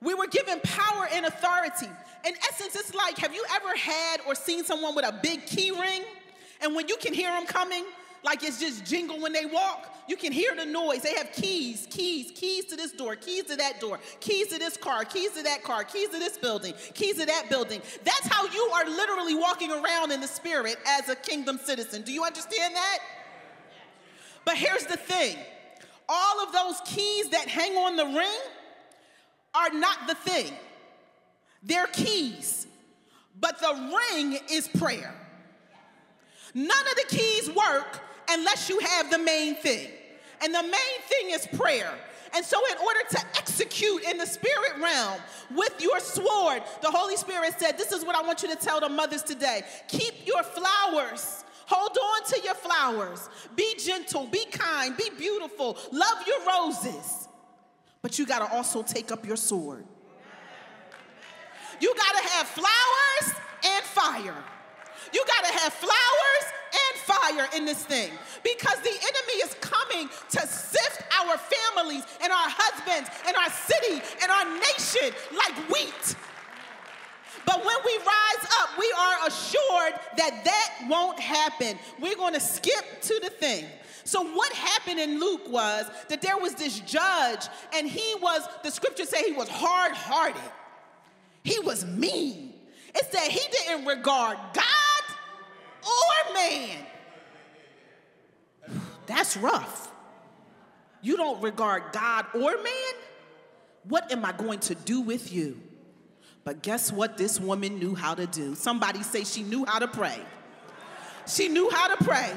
We 0.00 0.14
were 0.14 0.28
given 0.28 0.60
power 0.60 1.08
and 1.12 1.26
authority. 1.26 1.88
In 2.24 2.34
essence, 2.48 2.76
it's 2.76 2.94
like 2.94 3.18
have 3.18 3.34
you 3.34 3.44
ever 3.54 3.76
had 3.76 4.20
or 4.26 4.36
seen 4.36 4.64
someone 4.64 4.94
with 4.94 5.04
a 5.04 5.18
big 5.22 5.46
key 5.46 5.72
ring? 5.72 6.02
And 6.60 6.74
when 6.74 6.88
you 6.88 6.96
can 6.96 7.14
hear 7.14 7.30
them 7.30 7.46
coming, 7.46 7.84
like 8.22 8.42
it's 8.42 8.60
just 8.60 8.84
jingle 8.84 9.20
when 9.20 9.32
they 9.32 9.46
walk. 9.46 9.94
You 10.08 10.16
can 10.16 10.32
hear 10.32 10.54
the 10.56 10.64
noise. 10.64 11.02
They 11.02 11.14
have 11.14 11.32
keys, 11.32 11.86
keys, 11.90 12.32
keys 12.34 12.64
to 12.66 12.76
this 12.76 12.92
door, 12.92 13.14
keys 13.14 13.44
to 13.44 13.56
that 13.56 13.80
door, 13.80 14.00
keys 14.20 14.48
to 14.48 14.58
this 14.58 14.76
car, 14.76 15.04
keys 15.04 15.32
to 15.32 15.42
that 15.42 15.62
car, 15.62 15.84
keys 15.84 16.08
to 16.08 16.18
this 16.18 16.38
building, 16.38 16.74
keys 16.94 17.18
to 17.18 17.26
that 17.26 17.50
building. 17.50 17.82
That's 18.04 18.26
how 18.26 18.46
you 18.46 18.70
are 18.74 18.86
literally 18.86 19.34
walking 19.34 19.70
around 19.70 20.12
in 20.12 20.20
the 20.20 20.26
spirit 20.26 20.76
as 20.86 21.08
a 21.08 21.14
kingdom 21.14 21.58
citizen. 21.62 22.02
Do 22.02 22.12
you 22.12 22.24
understand 22.24 22.74
that? 22.74 22.98
But 24.44 24.56
here's 24.56 24.86
the 24.86 24.96
thing 24.96 25.36
all 26.08 26.42
of 26.42 26.52
those 26.52 26.80
keys 26.86 27.28
that 27.30 27.48
hang 27.48 27.76
on 27.76 27.96
the 27.96 28.06
ring 28.06 28.40
are 29.54 29.70
not 29.70 30.06
the 30.06 30.14
thing, 30.14 30.52
they're 31.62 31.86
keys. 31.86 32.66
But 33.40 33.60
the 33.60 33.92
ring 34.10 34.38
is 34.50 34.66
prayer. 34.66 35.14
None 36.54 36.68
of 36.88 36.96
the 36.96 37.04
keys 37.08 37.48
work 37.50 38.00
unless 38.30 38.68
you 38.68 38.78
have 38.80 39.10
the 39.10 39.18
main 39.18 39.54
thing. 39.54 39.88
And 40.42 40.54
the 40.54 40.62
main 40.62 41.00
thing 41.08 41.30
is 41.30 41.46
prayer. 41.58 41.92
And 42.34 42.44
so, 42.44 42.58
in 42.70 42.76
order 42.78 43.00
to 43.10 43.18
execute 43.36 44.04
in 44.04 44.18
the 44.18 44.26
spirit 44.26 44.72
realm 44.80 45.18
with 45.54 45.80
your 45.80 45.98
sword, 45.98 46.62
the 46.82 46.90
Holy 46.90 47.16
Spirit 47.16 47.54
said, 47.58 47.78
This 47.78 47.90
is 47.90 48.04
what 48.04 48.14
I 48.14 48.22
want 48.22 48.42
you 48.42 48.54
to 48.54 48.56
tell 48.56 48.80
the 48.80 48.88
mothers 48.88 49.22
today. 49.22 49.62
Keep 49.88 50.26
your 50.26 50.42
flowers. 50.42 51.44
Hold 51.66 51.96
on 51.96 52.24
to 52.30 52.40
your 52.42 52.54
flowers. 52.54 53.28
Be 53.56 53.74
gentle, 53.78 54.26
be 54.26 54.44
kind, 54.46 54.96
be 54.96 55.10
beautiful. 55.18 55.76
Love 55.92 56.26
your 56.26 56.46
roses. 56.46 57.28
But 58.00 58.18
you 58.18 58.26
got 58.26 58.46
to 58.46 58.54
also 58.54 58.82
take 58.82 59.10
up 59.10 59.26
your 59.26 59.36
sword. 59.36 59.84
You 61.80 61.94
got 61.94 62.22
to 62.22 62.28
have 62.30 62.46
flowers 62.46 63.40
and 63.64 63.84
fire. 63.84 64.44
You 65.12 65.24
got 65.26 65.46
to 65.46 65.58
have 65.58 65.72
flowers 65.72 66.52
fire 67.08 67.48
in 67.56 67.64
this 67.64 67.82
thing 67.84 68.12
because 68.44 68.78
the 68.80 68.90
enemy 68.90 69.36
is 69.42 69.54
coming 69.60 70.08
to 70.30 70.40
sift 70.46 71.02
our 71.20 71.36
families 71.38 72.04
and 72.22 72.30
our 72.30 72.48
husbands 72.48 73.10
and 73.26 73.36
our 73.36 73.50
city 73.50 74.02
and 74.22 74.30
our 74.30 74.44
nation 74.60 75.16
like 75.32 75.56
wheat. 75.72 76.16
But 77.46 77.64
when 77.64 77.76
we 77.86 77.96
rise 77.96 78.44
up, 78.60 78.78
we 78.78 78.92
are 78.98 79.26
assured 79.26 79.94
that 80.18 80.44
that 80.44 80.86
won't 80.88 81.18
happen. 81.18 81.78
We're 81.98 82.16
going 82.16 82.34
to 82.34 82.40
skip 82.40 83.00
to 83.00 83.20
the 83.22 83.30
thing. 83.30 83.64
So, 84.04 84.22
what 84.22 84.52
happened 84.52 85.00
in 85.00 85.20
Luke 85.20 85.50
was 85.50 85.86
that 86.08 86.22
there 86.22 86.38
was 86.38 86.54
this 86.54 86.80
judge, 86.80 87.46
and 87.74 87.86
he 87.86 88.14
was, 88.22 88.42
the 88.62 88.70
scriptures 88.70 89.10
say 89.10 89.22
he 89.22 89.32
was 89.32 89.48
hard 89.48 89.92
hearted, 89.92 90.50
he 91.42 91.58
was 91.60 91.84
mean. 91.84 92.54
It 92.94 93.06
said 93.12 93.30
he 93.30 93.40
didn't 93.50 93.86
regard 93.86 94.38
God 94.54 94.64
or 95.82 96.34
man. 96.34 96.78
That's 99.08 99.36
rough. 99.36 99.90
You 101.02 101.16
don't 101.16 101.42
regard 101.42 101.92
God 101.92 102.26
or 102.34 102.52
man? 102.62 102.94
What 103.84 104.12
am 104.12 104.24
I 104.24 104.32
going 104.32 104.60
to 104.60 104.74
do 104.74 105.00
with 105.00 105.32
you? 105.32 105.60
But 106.44 106.62
guess 106.62 106.92
what 106.92 107.18
this 107.18 107.40
woman 107.40 107.78
knew 107.78 107.94
how 107.94 108.14
to 108.14 108.26
do? 108.26 108.54
Somebody 108.54 109.02
say 109.02 109.24
she 109.24 109.42
knew 109.42 109.64
how 109.64 109.78
to 109.78 109.88
pray. 109.88 110.18
She 111.26 111.48
knew 111.48 111.68
how 111.70 111.94
to 111.94 112.04
pray. 112.04 112.30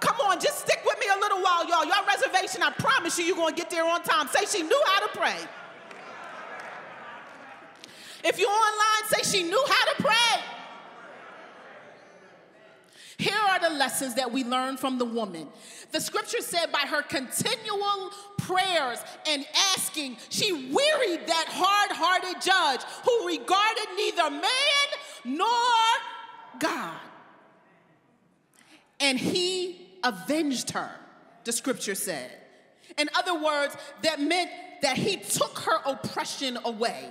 Come 0.00 0.16
on, 0.20 0.40
just 0.40 0.60
stick 0.60 0.80
with 0.84 0.98
me 0.98 1.06
a 1.14 1.18
little 1.18 1.42
while, 1.42 1.68
y'all. 1.68 1.84
Y'all 1.84 2.06
reservation, 2.06 2.62
I 2.62 2.70
promise 2.70 3.18
you, 3.18 3.24
you're 3.24 3.36
going 3.36 3.54
to 3.54 3.60
get 3.60 3.70
there 3.70 3.86
on 3.86 4.02
time. 4.02 4.28
Say 4.28 4.46
she 4.46 4.62
knew 4.62 4.82
how 4.86 5.06
to 5.06 5.18
pray. 5.18 5.36
If 8.24 8.38
you're 8.38 8.50
online, 8.50 9.08
say 9.08 9.38
she 9.38 9.42
knew 9.44 9.64
how 9.68 9.94
to 9.94 10.02
pray. 10.02 10.42
Lessons 13.78 14.14
that 14.14 14.30
we 14.30 14.44
learn 14.44 14.76
from 14.76 14.98
the 14.98 15.04
woman. 15.04 15.48
The 15.92 16.00
scripture 16.00 16.40
said, 16.40 16.72
by 16.72 16.80
her 16.80 17.02
continual 17.02 18.10
prayers 18.38 18.98
and 19.28 19.44
asking, 19.74 20.16
she 20.28 20.52
wearied 20.52 21.26
that 21.26 21.46
hard 21.48 21.90
hearted 21.92 22.40
judge 22.42 22.80
who 23.04 23.26
regarded 23.26 23.86
neither 23.96 24.30
man 24.30 25.36
nor 25.38 25.48
God. 26.58 27.00
And 29.00 29.18
he 29.18 29.88
avenged 30.04 30.70
her, 30.70 30.90
the 31.44 31.52
scripture 31.52 31.94
said. 31.94 32.30
In 32.98 33.08
other 33.14 33.40
words, 33.42 33.76
that 34.02 34.20
meant 34.20 34.50
that 34.82 34.96
he 34.96 35.16
took 35.16 35.58
her 35.60 35.80
oppression 35.86 36.58
away. 36.64 37.08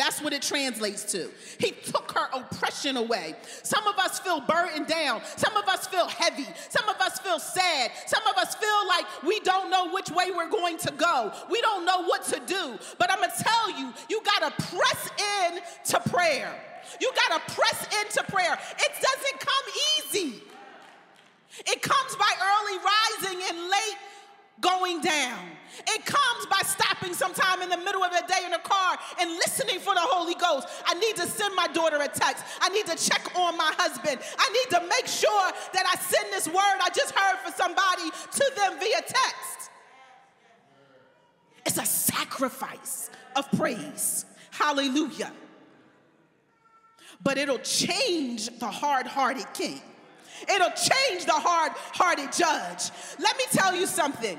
That's 0.00 0.22
what 0.22 0.32
it 0.32 0.40
translates 0.40 1.04
to. 1.12 1.28
He 1.58 1.72
took 1.72 2.12
her 2.12 2.30
oppression 2.32 2.96
away. 2.96 3.34
Some 3.62 3.86
of 3.86 3.98
us 3.98 4.18
feel 4.18 4.40
burdened 4.40 4.86
down. 4.86 5.20
Some 5.36 5.54
of 5.58 5.68
us 5.68 5.86
feel 5.88 6.08
heavy. 6.08 6.46
Some 6.70 6.88
of 6.88 6.98
us 7.02 7.18
feel 7.18 7.38
sad. 7.38 7.90
Some 8.06 8.26
of 8.26 8.34
us 8.38 8.54
feel 8.54 8.88
like 8.88 9.04
we 9.22 9.40
don't 9.40 9.68
know 9.68 9.92
which 9.92 10.10
way 10.10 10.30
we're 10.30 10.48
going 10.48 10.78
to 10.78 10.92
go. 10.92 11.30
We 11.50 11.60
don't 11.60 11.84
know 11.84 12.04
what 12.04 12.24
to 12.28 12.40
do. 12.46 12.78
But 12.98 13.12
I'm 13.12 13.18
going 13.18 13.30
to 13.36 13.44
tell 13.44 13.78
you, 13.78 13.92
you 14.08 14.22
got 14.24 14.56
to 14.56 14.68
press 14.68 15.10
in 15.42 15.60
to 15.90 16.00
prayer. 16.08 16.50
You 16.98 17.12
got 17.14 17.46
to 17.46 17.52
press 17.52 17.86
into 18.00 18.22
prayer. 18.32 18.54
It 18.54 18.92
doesn't 19.02 19.40
come 19.40 19.64
easy. 19.98 20.42
It 21.66 21.82
comes 21.82 22.16
by 22.16 22.32
early 22.40 22.78
rising 22.78 23.42
and 23.50 23.68
late 23.68 23.98
going 24.60 25.00
down. 25.00 25.38
It 25.88 26.04
comes 26.04 26.46
by 26.50 26.60
stopping 26.64 27.14
sometime 27.14 27.62
in 27.62 27.68
the 27.68 27.76
middle 27.76 28.02
of 28.02 28.10
the 28.10 28.24
day 28.26 28.44
in 28.44 28.52
a 28.52 28.58
car 28.58 28.98
and 29.20 29.30
listening 29.36 29.78
for 29.78 29.94
the 29.94 30.00
Holy 30.00 30.34
Ghost. 30.34 30.68
I 30.84 30.94
need 30.94 31.16
to 31.16 31.26
send 31.26 31.54
my 31.54 31.68
daughter 31.68 31.96
a 31.96 32.08
text. 32.08 32.44
I 32.60 32.68
need 32.70 32.86
to 32.86 32.96
check 32.96 33.34
on 33.36 33.56
my 33.56 33.72
husband. 33.78 34.20
I 34.38 34.48
need 34.50 34.78
to 34.78 34.86
make 34.88 35.06
sure 35.06 35.50
that 35.72 35.86
I 35.86 35.98
send 35.98 36.32
this 36.32 36.48
word 36.48 36.56
I 36.82 36.88
just 36.94 37.14
heard 37.14 37.38
for 37.38 37.52
somebody 37.52 38.10
to 38.10 38.52
them 38.56 38.78
via 38.78 39.00
text. 39.00 39.70
It's 41.66 41.78
a 41.78 41.86
sacrifice 41.86 43.10
of 43.36 43.50
praise. 43.52 44.24
Hallelujah. 44.50 45.32
But 47.22 47.38
it'll 47.38 47.58
change 47.58 48.58
the 48.58 48.66
hard 48.66 49.06
hearted 49.06 49.46
king. 49.54 49.80
It'll 50.48 50.70
change 50.70 51.26
the 51.26 51.32
hard 51.32 51.72
hearted 51.92 52.32
judge. 52.32 52.90
Let 53.18 53.36
me 53.36 53.44
tell 53.50 53.74
you 53.74 53.86
something. 53.86 54.38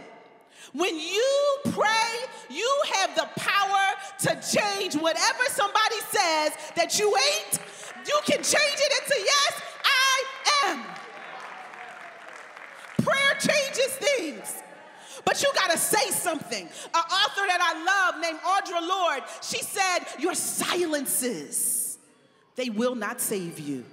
When 0.73 0.97
you 0.97 1.57
pray, 1.71 2.11
you 2.49 2.81
have 2.95 3.15
the 3.15 3.27
power 3.37 3.95
to 4.19 4.57
change 4.57 4.95
whatever 4.95 5.43
somebody 5.49 5.99
says 6.09 6.53
that 6.75 6.97
you 6.97 7.07
ain't. 7.07 7.59
You 8.07 8.19
can 8.25 8.37
change 8.37 8.57
it 8.57 9.03
into 9.03 9.15
yes, 9.19 9.61
I 9.83 10.23
am. 10.65 10.83
Prayer 13.03 13.33
changes 13.39 13.93
things. 13.95 14.63
But 15.25 15.41
you 15.43 15.51
gotta 15.53 15.77
say 15.77 16.09
something. 16.11 16.63
An 16.65 17.01
author 17.01 17.45
that 17.47 17.59
I 17.61 17.73
love 17.83 18.21
named 18.21 18.39
Audre 18.39 18.87
Lorde, 18.87 19.23
she 19.41 19.61
said, 19.61 19.99
Your 20.19 20.33
silences, 20.33 21.97
they 22.55 22.69
will 22.69 22.95
not 22.95 23.21
save 23.21 23.59
you. 23.59 23.85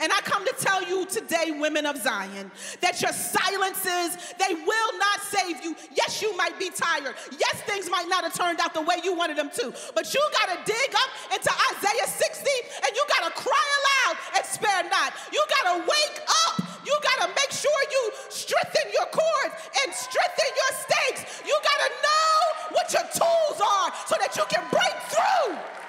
And 0.00 0.12
I 0.12 0.20
come 0.22 0.44
to 0.46 0.54
tell 0.58 0.82
you 0.82 1.06
today, 1.06 1.52
women 1.58 1.86
of 1.86 1.96
Zion, 1.96 2.50
that 2.80 3.00
your 3.00 3.12
silences, 3.12 4.34
they 4.38 4.54
will 4.54 4.92
not 4.98 5.20
save 5.20 5.62
you. 5.64 5.76
Yes, 5.94 6.22
you 6.22 6.36
might 6.36 6.58
be 6.58 6.70
tired. 6.70 7.14
Yes, 7.38 7.60
things 7.62 7.90
might 7.90 8.08
not 8.08 8.24
have 8.24 8.34
turned 8.34 8.60
out 8.60 8.74
the 8.74 8.82
way 8.82 8.96
you 9.02 9.14
wanted 9.14 9.36
them 9.36 9.50
to. 9.60 9.74
But 9.94 10.12
you 10.14 10.20
got 10.40 10.52
to 10.54 10.58
dig 10.64 10.90
up 10.94 11.10
into 11.32 11.50
Isaiah 11.72 12.06
60 12.06 12.50
and 12.86 12.90
you 12.94 13.04
got 13.08 13.28
to 13.28 13.32
cry 13.40 13.64
aloud 13.78 14.16
and 14.36 14.44
spare 14.44 14.82
not. 14.90 15.12
You 15.32 15.42
got 15.62 15.76
to 15.76 15.76
wake 15.88 16.20
up. 16.46 16.64
You 16.84 16.96
got 17.02 17.26
to 17.26 17.28
make 17.34 17.50
sure 17.50 17.72
you 17.90 18.10
strengthen 18.28 18.92
your 18.92 19.06
cords 19.06 19.56
and 19.84 19.94
strengthen 19.94 20.50
your 20.52 20.72
stakes. 20.84 21.42
You 21.46 21.56
got 21.64 21.78
to 21.80 21.90
know 22.04 22.32
what 22.76 22.92
your 22.92 23.06
tools 23.08 23.58
are 23.60 23.88
so 24.06 24.16
that 24.20 24.36
you 24.36 24.44
can 24.52 24.64
break 24.70 24.96
through. 25.08 25.83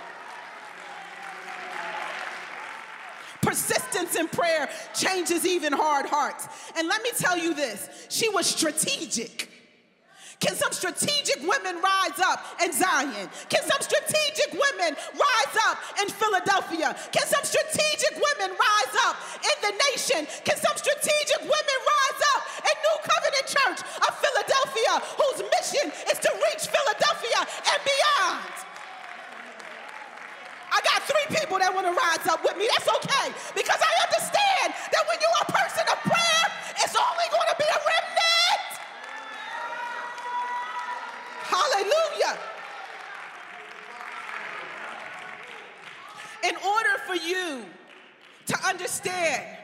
Persistence 3.46 4.16
in 4.16 4.28
prayer 4.28 4.68
changes 4.96 5.46
even 5.46 5.72
hard 5.72 6.08
hearts. 6.08 6.48
And 6.76 6.88
let 6.88 7.04
me 7.04 7.12
tell 7.16 7.38
you 7.38 7.54
this 7.54 8.08
she 8.10 8.28
was 8.30 8.48
strategic. 8.48 9.50
Can 10.40 10.56
some 10.56 10.74
strategic 10.74 11.40
women 11.48 11.80
rise 11.80 12.20
up 12.20 12.44
in 12.62 12.74
Zion? 12.74 13.30
Can 13.48 13.64
some 13.64 13.80
strategic 13.80 14.52
women 14.52 14.98
rise 15.14 15.56
up 15.70 15.78
in 16.02 16.10
Philadelphia? 16.10 16.92
Can 17.14 17.26
some 17.26 17.46
strategic 17.46 18.14
women 18.18 18.52
rise 18.58 18.96
up 19.08 19.16
in 19.40 19.58
the 19.62 19.74
nation? 19.94 20.28
Can 20.44 20.58
some 20.58 20.76
strategic 20.76 21.40
women 21.40 21.78
rise 21.86 22.22
up 22.36 22.42
in 22.68 22.76
New 22.82 22.98
Covenant 23.06 23.48
Church 23.48 23.80
of 24.06 24.12
Philadelphia, 24.20 24.94
whose 25.16 25.40
mission 25.54 25.86
is 26.12 26.20
to 26.20 26.32
reach 26.34 26.68
Philadelphia 26.68 27.40
and 27.72 27.80
beyond? 27.86 28.75
I 30.76 30.82
got 30.84 31.08
three 31.08 31.40
people 31.40 31.58
that 31.60 31.72
want 31.74 31.88
to 31.88 31.96
rise 31.96 32.28
up 32.28 32.44
with 32.44 32.58
me. 32.60 32.68
That's 32.68 32.90
okay 33.00 33.32
because 33.56 33.80
I 33.80 33.92
understand 34.04 34.76
that 34.92 35.04
when 35.08 35.18
you're 35.24 35.40
a 35.40 35.48
person 35.48 35.88
of 35.88 35.98
prayer, 36.04 36.46
it's 36.84 36.96
only 37.00 37.28
going 37.32 37.48
to 37.48 37.56
be 37.56 37.64
a 37.64 37.80
remnant. 37.80 38.72
Hallelujah. 41.48 42.36
In 46.44 46.56
order 46.60 46.96
for 47.08 47.16
you 47.16 47.64
to 48.48 48.68
understand 48.68 49.56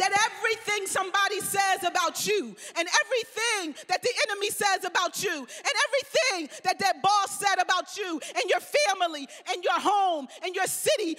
that 0.00 0.30
everything 0.32 0.86
somebody 0.86 1.40
says 1.40 1.84
about 1.84 2.26
you 2.26 2.56
and 2.76 2.88
everything 3.04 3.74
that 3.88 4.02
the 4.02 4.10
enemy 4.28 4.50
says 4.50 4.84
about 4.84 5.22
you 5.22 5.30
and 5.30 5.74
everything 5.86 6.48
that 6.64 6.78
that 6.78 7.02
boss 7.02 7.38
said 7.38 7.60
about 7.60 7.96
you 7.96 8.20
and 8.34 8.44
your 8.48 8.60
family 8.60 9.28
and 9.52 9.62
your 9.62 9.78
home 9.78 10.26
and 10.42 10.54
your 10.54 10.66
city, 10.66 11.16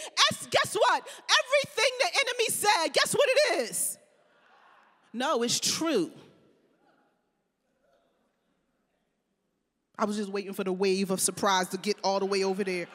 guess 0.50 0.74
what? 0.74 1.08
Everything 1.44 1.92
the 2.00 2.10
enemy 2.22 2.50
said, 2.50 2.88
guess 2.94 3.14
what 3.14 3.30
it 3.30 3.60
is? 3.70 3.98
No, 5.14 5.44
it's 5.44 5.60
true. 5.60 6.12
I 9.98 10.01
was 10.12 10.18
just 10.18 10.30
waiting 10.30 10.52
for 10.52 10.66
the 10.66 10.74
wave 10.74 11.10
of 11.10 11.22
surprise 11.22 11.70
to 11.70 11.78
get 11.78 11.96
all 12.04 12.20
the 12.20 12.26
way 12.26 12.44
over 12.44 12.66
there. 12.66 12.88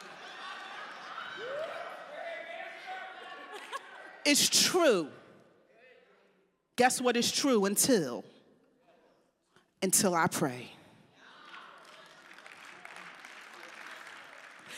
It's 4.23 4.47
true. 4.69 5.07
Guess 6.75 7.01
what 7.01 7.17
is 7.17 7.31
true 7.31 7.65
until? 7.65 8.23
Until 9.81 10.13
I 10.13 10.27
pray. 10.27 10.69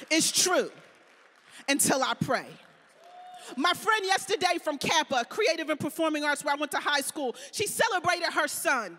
It's 0.09 0.31
true 0.31 0.71
until 1.67 2.01
I 2.01 2.13
pray. 2.13 2.45
My 3.57 3.73
friend 3.73 4.05
yesterday 4.05 4.59
from 4.63 4.77
CAPA, 4.77 5.25
Creative 5.27 5.69
and 5.69 5.79
Performing 5.79 6.23
Arts, 6.23 6.45
where 6.45 6.53
I 6.53 6.57
went 6.57 6.71
to 6.71 6.77
high 6.77 7.01
school, 7.01 7.35
she 7.51 7.67
celebrated 7.67 8.31
her 8.31 8.47
son. 8.47 8.97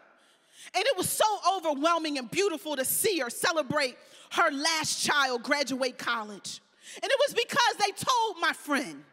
And 0.74 0.84
it 0.84 0.96
was 0.96 1.08
so 1.08 1.24
overwhelming 1.56 2.18
and 2.18 2.30
beautiful 2.30 2.76
to 2.76 2.84
see 2.84 3.18
her 3.18 3.30
celebrate 3.30 3.96
her 4.32 4.50
last 4.50 5.04
child 5.04 5.42
graduate 5.42 5.98
college. 5.98 6.60
And 6.96 7.04
it 7.04 7.18
was 7.26 7.34
because 7.34 7.86
they 7.86 7.92
told 7.92 8.36
my 8.40 8.52
friend 8.52 9.04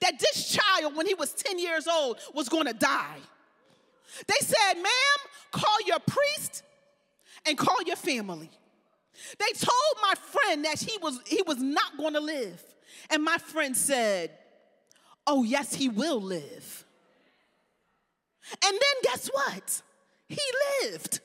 that 0.00 0.18
this 0.18 0.52
child, 0.52 0.96
when 0.96 1.06
he 1.06 1.14
was 1.14 1.32
10 1.32 1.58
years 1.58 1.86
old, 1.86 2.18
was 2.32 2.48
going 2.48 2.66
to 2.66 2.72
die. 2.72 3.18
They 4.26 4.34
said, 4.40 4.74
ma'am, 4.74 5.18
call 5.50 5.76
your 5.86 5.98
priest 6.00 6.62
and 7.46 7.58
call 7.58 7.82
your 7.86 7.96
family. 7.96 8.50
They 9.38 9.52
told 9.58 9.96
my 10.02 10.14
friend 10.14 10.64
that 10.64 10.80
he 10.80 10.98
was, 10.98 11.20
he 11.26 11.42
was 11.46 11.58
not 11.58 11.96
going 11.96 12.14
to 12.14 12.20
live. 12.20 12.62
And 13.10 13.22
my 13.22 13.38
friend 13.38 13.76
said, 13.76 14.30
Oh, 15.26 15.42
yes, 15.42 15.74
he 15.74 15.88
will 15.88 16.20
live. 16.20 16.84
And 18.62 18.72
then 18.72 19.02
guess 19.02 19.28
what? 19.32 19.82
He 20.28 20.40
lived 20.82 21.20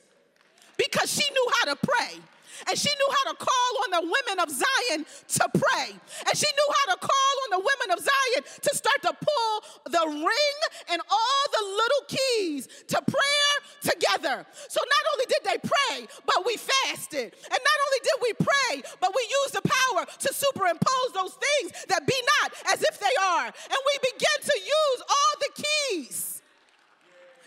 because 0.76 1.12
she 1.12 1.28
knew 1.30 1.48
how 1.58 1.74
to 1.74 1.76
pray 1.76 2.20
and 2.68 2.76
she 2.78 2.88
knew 2.88 3.10
how 3.10 3.32
to 3.32 3.36
call 3.38 3.72
on 3.84 3.90
the 3.90 4.02
women 4.04 4.36
of 4.42 4.50
Zion 4.50 5.06
to 5.06 5.44
pray. 5.54 5.96
And 6.28 6.34
she 6.36 6.46
knew 6.46 6.68
how 6.68 6.94
to 6.94 6.98
call 7.00 7.34
on 7.44 7.50
the 7.56 7.62
women 7.62 7.88
of 7.96 7.98
Zion 8.04 8.42
to 8.62 8.70
start 8.76 9.00
to 9.02 9.12
pull 9.14 9.54
the 9.88 10.04
ring 10.06 10.58
and 10.90 11.00
all 11.10 11.44
the 11.52 11.64
little 11.64 12.04
keys 12.08 12.68
to 12.88 13.00
prayer 13.00 13.54
together. 13.80 14.44
So 14.68 14.80
not 14.80 15.04
only 15.14 15.26
did 15.26 15.42
they 15.44 15.58
pray, 15.68 16.06
but 16.26 16.44
we 16.44 16.56
fasted. 16.56 17.32
And 17.32 17.60
not 17.60 17.78
only 17.86 18.00
did 18.02 18.18
we 18.20 18.32
pray, 18.34 18.90
but 19.00 19.14
we 19.14 19.22
used 19.44 19.54
the 19.54 19.64
power 19.64 20.04
to 20.04 20.28
superimpose 20.34 21.10
those 21.14 21.34
things 21.40 21.86
that 21.88 22.06
be 22.06 22.16
not 22.40 22.52
as 22.72 22.82
if 22.82 22.98
they 23.00 23.14
are. 23.22 23.46
And 23.46 23.80
we 23.86 23.94
begin 24.12 24.38
to 24.44 24.56
use 24.58 25.00
all 25.08 25.32
the 25.40 25.62
keys 25.62 26.39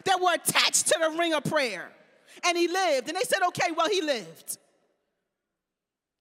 that 0.06 0.20
were 0.20 0.34
attached 0.34 0.88
to 0.88 1.00
the 1.00 1.18
ring 1.18 1.34
of 1.34 1.44
prayer. 1.44 1.90
And 2.46 2.58
he 2.58 2.68
lived. 2.68 3.08
And 3.08 3.18
they 3.18 3.24
said, 3.24 3.40
okay, 3.50 3.72
well, 3.76 3.90
he 3.90 4.02
lived. 4.02 4.58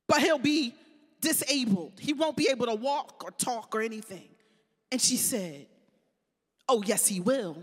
But 0.09 0.21
he'll 0.21 0.39
be 0.39 0.75
disabled. 1.21 1.93
He 1.99 2.13
won't 2.13 2.37
be 2.37 2.49
able 2.51 2.67
to 2.67 2.75
walk 2.75 3.23
or 3.25 3.31
talk 3.31 3.75
or 3.75 3.81
anything. 3.81 4.29
And 4.91 5.01
she 5.01 5.17
said, 5.17 5.67
oh, 6.69 6.83
yes, 6.85 7.07
he 7.07 7.21
will. 7.21 7.57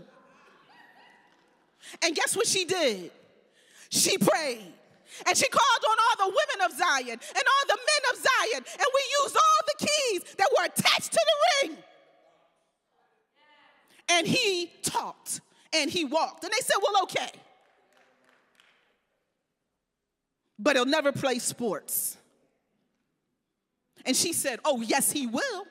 And 2.02 2.14
guess 2.14 2.36
what 2.36 2.46
she 2.46 2.64
did? 2.64 3.10
She 3.88 4.18
prayed. 4.18 4.72
And 5.26 5.36
she 5.36 5.48
called 5.48 5.84
on 5.90 5.96
all 5.98 6.28
the 6.28 6.34
women 6.34 6.70
of 6.70 6.78
Zion 6.78 7.18
and 7.18 7.44
all 7.44 7.66
the 7.68 7.76
men 7.76 8.12
of 8.12 8.16
Zion. 8.16 8.64
And 8.72 8.86
we 8.94 9.02
used 9.22 9.36
all 9.36 9.60
the 9.66 9.86
keys 9.86 10.34
that 10.38 10.48
were 10.56 10.64
attached 10.66 11.12
to 11.12 11.20
the 11.26 11.68
ring. 11.68 11.76
And 14.08 14.26
he 14.26 14.70
talked 14.82 15.40
and 15.74 15.90
he 15.90 16.04
walked. 16.04 16.44
And 16.44 16.52
they 16.52 16.60
said, 16.60 16.76
well, 16.82 17.02
okay. 17.04 17.30
But 20.58 20.76
he'll 20.76 20.84
never 20.86 21.12
play 21.12 21.38
sports. 21.38 22.16
And 24.04 24.16
she 24.16 24.32
said, 24.32 24.60
oh, 24.64 24.80
yes, 24.80 25.10
he 25.10 25.26
will. 25.26 25.64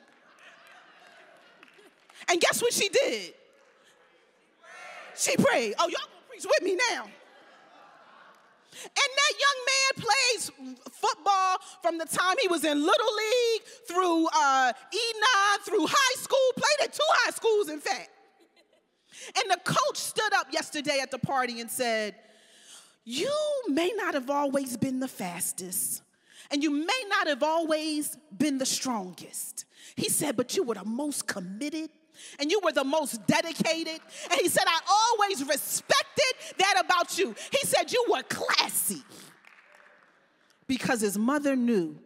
And 2.28 2.40
guess 2.40 2.62
what 2.62 2.72
she 2.72 2.88
did? 2.88 3.34
She 5.16 5.36
prayed. 5.36 5.74
Oh, 5.78 5.88
y'all 5.88 6.00
gonna 6.00 6.28
preach 6.28 6.44
with 6.44 6.62
me 6.62 6.76
now. 6.90 7.04
And 8.82 8.92
that 8.94 9.32
young 9.38 9.58
man 9.66 10.06
plays 10.06 10.50
football 10.92 11.58
from 11.82 11.98
the 11.98 12.06
time 12.06 12.36
he 12.40 12.48
was 12.48 12.64
in 12.64 12.78
Little 12.78 13.14
League 13.16 13.62
through 13.86 14.26
uh, 14.28 14.72
E9, 14.72 15.64
through 15.64 15.86
high 15.86 16.14
school, 16.16 16.38
played 16.56 16.88
at 16.88 16.92
two 16.92 17.00
high 17.08 17.32
schools, 17.32 17.68
in 17.68 17.80
fact. 17.80 18.10
And 19.36 19.50
the 19.50 19.58
coach 19.64 19.96
stood 19.96 20.32
up 20.34 20.48
yesterday 20.52 20.98
at 21.02 21.10
the 21.10 21.18
party 21.18 21.60
and 21.60 21.70
said, 21.70 22.14
You 23.04 23.34
may 23.68 23.92
not 23.96 24.14
have 24.14 24.30
always 24.30 24.76
been 24.76 25.00
the 25.00 25.08
fastest, 25.08 26.02
and 26.50 26.62
you 26.62 26.70
may 26.70 27.02
not 27.08 27.26
have 27.26 27.42
always 27.42 28.16
been 28.36 28.58
the 28.58 28.66
strongest. 28.66 29.64
He 29.96 30.08
said, 30.08 30.36
But 30.36 30.56
you 30.56 30.62
were 30.62 30.74
the 30.74 30.84
most 30.84 31.26
committed 31.26 31.90
and 32.38 32.50
you 32.50 32.60
were 32.62 32.72
the 32.72 32.84
most 32.84 33.26
dedicated. 33.26 34.00
And 34.30 34.40
he 34.40 34.48
said, 34.48 34.64
I 34.66 34.80
always 34.88 35.44
respected 35.44 36.56
that 36.58 36.82
about 36.84 37.18
you. 37.18 37.34
He 37.50 37.66
said, 37.66 37.92
You 37.92 38.04
were 38.10 38.22
classy 38.22 39.02
because 40.66 41.00
his 41.00 41.18
mother 41.18 41.56
knew 41.56 41.96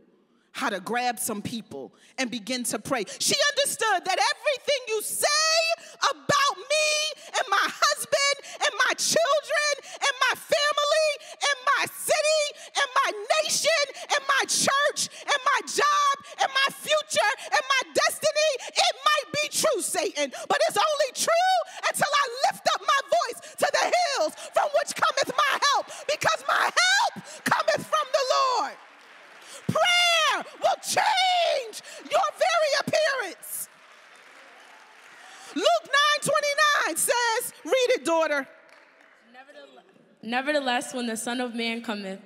how 0.52 0.70
to 0.70 0.80
grab 0.80 1.18
some 1.18 1.42
people 1.42 1.92
and 2.16 2.30
begin 2.30 2.62
to 2.62 2.78
pray. 2.78 3.04
She 3.18 3.34
understood 3.50 4.04
that 4.04 4.18
everything 4.18 4.80
you 4.88 5.02
say 5.02 5.26
about 6.10 6.56
me 6.58 6.88
and 7.38 7.46
my 7.50 7.66
husband 7.68 8.36
and 8.60 8.72
my 8.88 8.94
children 8.98 9.72
and 9.96 10.14
my 10.30 10.34
family 10.36 11.10
and 11.40 11.58
my 11.78 11.84
city 11.88 12.44
and 12.76 12.88
my 13.04 13.10
nation 13.42 13.84
and 14.12 14.22
my 14.28 14.44
church 14.48 15.08
and 15.24 15.40
my 15.44 15.60
job 15.68 16.14
and 16.42 16.50
my 16.52 16.68
future 16.74 17.32
and 17.52 17.64
my 17.64 17.82
destiny, 17.94 18.52
it 18.72 18.94
might 19.08 19.28
be 19.32 19.44
true, 19.52 19.80
Satan, 19.82 20.32
but 20.48 20.58
it's 20.68 20.78
only 20.78 21.10
true 21.14 21.56
until 21.88 22.12
I 22.12 22.24
lift 22.50 22.64
up 22.74 22.80
my 22.82 23.00
voice 23.08 23.40
to 23.64 23.68
the 23.72 23.86
hills 23.88 24.32
from 24.52 24.68
which 24.80 24.92
cometh 24.96 25.30
my 25.36 25.52
help 25.72 25.86
because 26.08 26.40
my 26.48 26.66
help 26.68 27.12
cometh 27.44 27.84
from 27.86 28.06
the 28.12 28.24
Lord. 28.36 28.76
Prayer 29.68 30.36
will 30.62 30.80
change 30.84 31.82
your 32.10 32.28
very 32.36 32.72
appearance. 32.82 33.53
Luke 35.54 35.84
9 36.22 36.32
29 36.86 36.96
says, 36.96 37.52
read 37.64 37.90
it, 37.90 38.04
daughter. 38.04 38.48
Nevertheless, 40.22 40.94
when 40.94 41.06
the 41.06 41.16
Son 41.16 41.40
of 41.40 41.54
Man 41.54 41.82
cometh, 41.82 42.20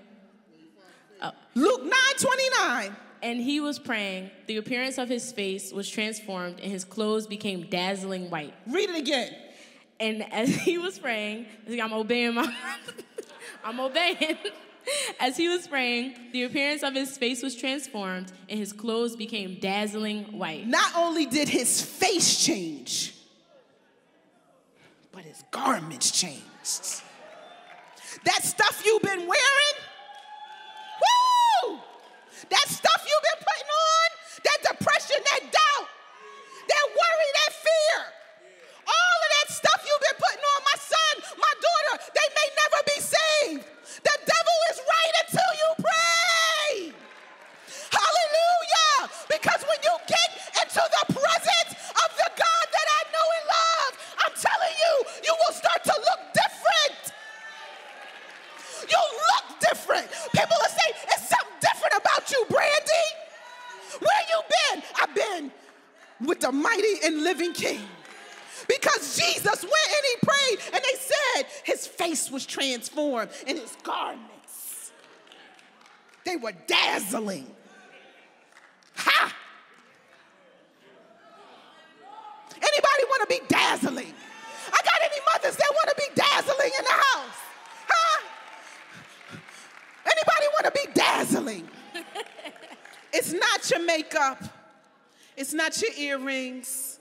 oh. 1.21 1.33
Luke 1.55 1.83
9 1.83 1.93
29. 2.19 2.97
And 3.21 3.41
he 3.41 3.59
was 3.59 3.81
praying, 3.81 4.31
the 4.47 4.59
appearance 4.59 4.97
of 4.97 5.09
his 5.09 5.33
face 5.33 5.73
was 5.73 5.91
transformed, 5.91 6.61
and 6.61 6.71
his 6.71 6.85
clothes 6.85 7.27
became 7.27 7.63
dazzling 7.69 8.31
white. 8.31 8.55
Read 8.69 8.91
it 8.91 8.97
again. 8.97 9.35
And 9.99 10.33
as 10.33 10.55
he 10.55 10.79
was 10.79 11.01
praying, 11.01 11.47
I'm 11.69 11.93
obeying 11.93 12.35
my, 12.35 12.55
I'm 13.65 13.81
obeying. 13.81 14.39
As 15.21 15.37
he 15.37 15.49
was 15.49 15.67
praying, 15.67 16.15
the 16.33 16.45
appearance 16.45 16.83
of 16.83 16.95
his 16.95 17.19
face 17.19 17.43
was 17.43 17.55
transformed, 17.55 18.33
and 18.49 18.59
his 18.59 18.73
clothes 18.73 19.17
became 19.17 19.59
dazzling 19.61 20.39
white. 20.39 20.67
Not 20.67 20.93
only 20.97 21.27
did 21.27 21.49
his 21.49 21.83
face 21.83 22.43
change, 22.43 23.13
but 25.13 25.23
his 25.23 25.45
garments 25.51 26.11
changed. 26.11 27.03
That 28.25 28.43
stuff 28.43 28.83
you've 28.85 29.03
been 29.03 29.27
wearing, 29.27 29.77
woo! 31.03 31.79
That 32.51 32.69
stuff 32.69 33.07
you've 33.07 33.23
been 33.23 33.45
putting 33.45 33.71
on, 33.71 34.09
that 34.45 34.59
depression, 34.73 35.23
that 35.33 35.41
doubt, 35.41 35.89
that 36.69 36.87
worry, 36.89 37.31
that 37.47 37.53
fear, 37.53 38.18
with 66.21 66.41
the 66.41 66.53
mighty 66.53 66.95
and 67.05 67.23
living 67.23 67.53
King 67.53 67.81
because 68.67 69.17
Jesus 69.17 69.63
went 69.63 69.65
and 69.65 70.05
he 70.05 70.17
prayed, 70.23 70.59
and 70.75 70.83
they 70.85 70.99
said 70.99 71.47
his 71.65 71.87
face 71.87 72.31
was 72.31 72.45
transformed 72.45 73.31
and 73.47 73.59
his 73.59 73.77
garments. 73.83 74.93
They 76.25 76.37
were 76.37 76.53
dazzling. 76.67 77.47
Ha! 78.97 79.35
Anybody 82.57 83.05
want 83.09 83.23
to 83.23 83.39
be 83.39 83.41
dazzling? 83.49 84.15
I 84.73 84.81
got 84.85 85.01
any 85.03 85.21
mothers 85.33 85.57
that 85.57 85.73
want 85.73 85.89
to 85.89 85.97
be 85.97 86.15
dazzling 86.15 86.73
in 86.79 86.85
the 86.85 86.93
house? 86.93 87.41
Huh? 87.89 88.23
Anybody 90.05 90.47
want 90.53 90.65
to 90.67 90.73
be 90.73 90.93
dazzling? 90.93 91.69
it's 93.13 93.33
not 93.33 93.71
your 93.71 93.85
makeup. 93.87 94.58
It's 95.39 95.55
not 95.55 95.81
your 95.81 95.93
earrings. 95.97 96.99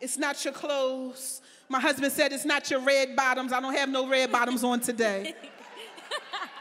It's 0.00 0.16
not 0.16 0.44
your 0.44 0.54
clothes. 0.54 1.42
My 1.68 1.80
husband 1.80 2.12
said 2.12 2.32
it's 2.32 2.44
not 2.44 2.70
your 2.70 2.78
red 2.78 3.16
bottoms. 3.16 3.52
I 3.52 3.60
don't 3.60 3.74
have 3.74 3.88
no 3.88 4.06
red 4.08 4.30
bottoms 4.30 4.62
on 4.62 4.78
today. 4.78 5.34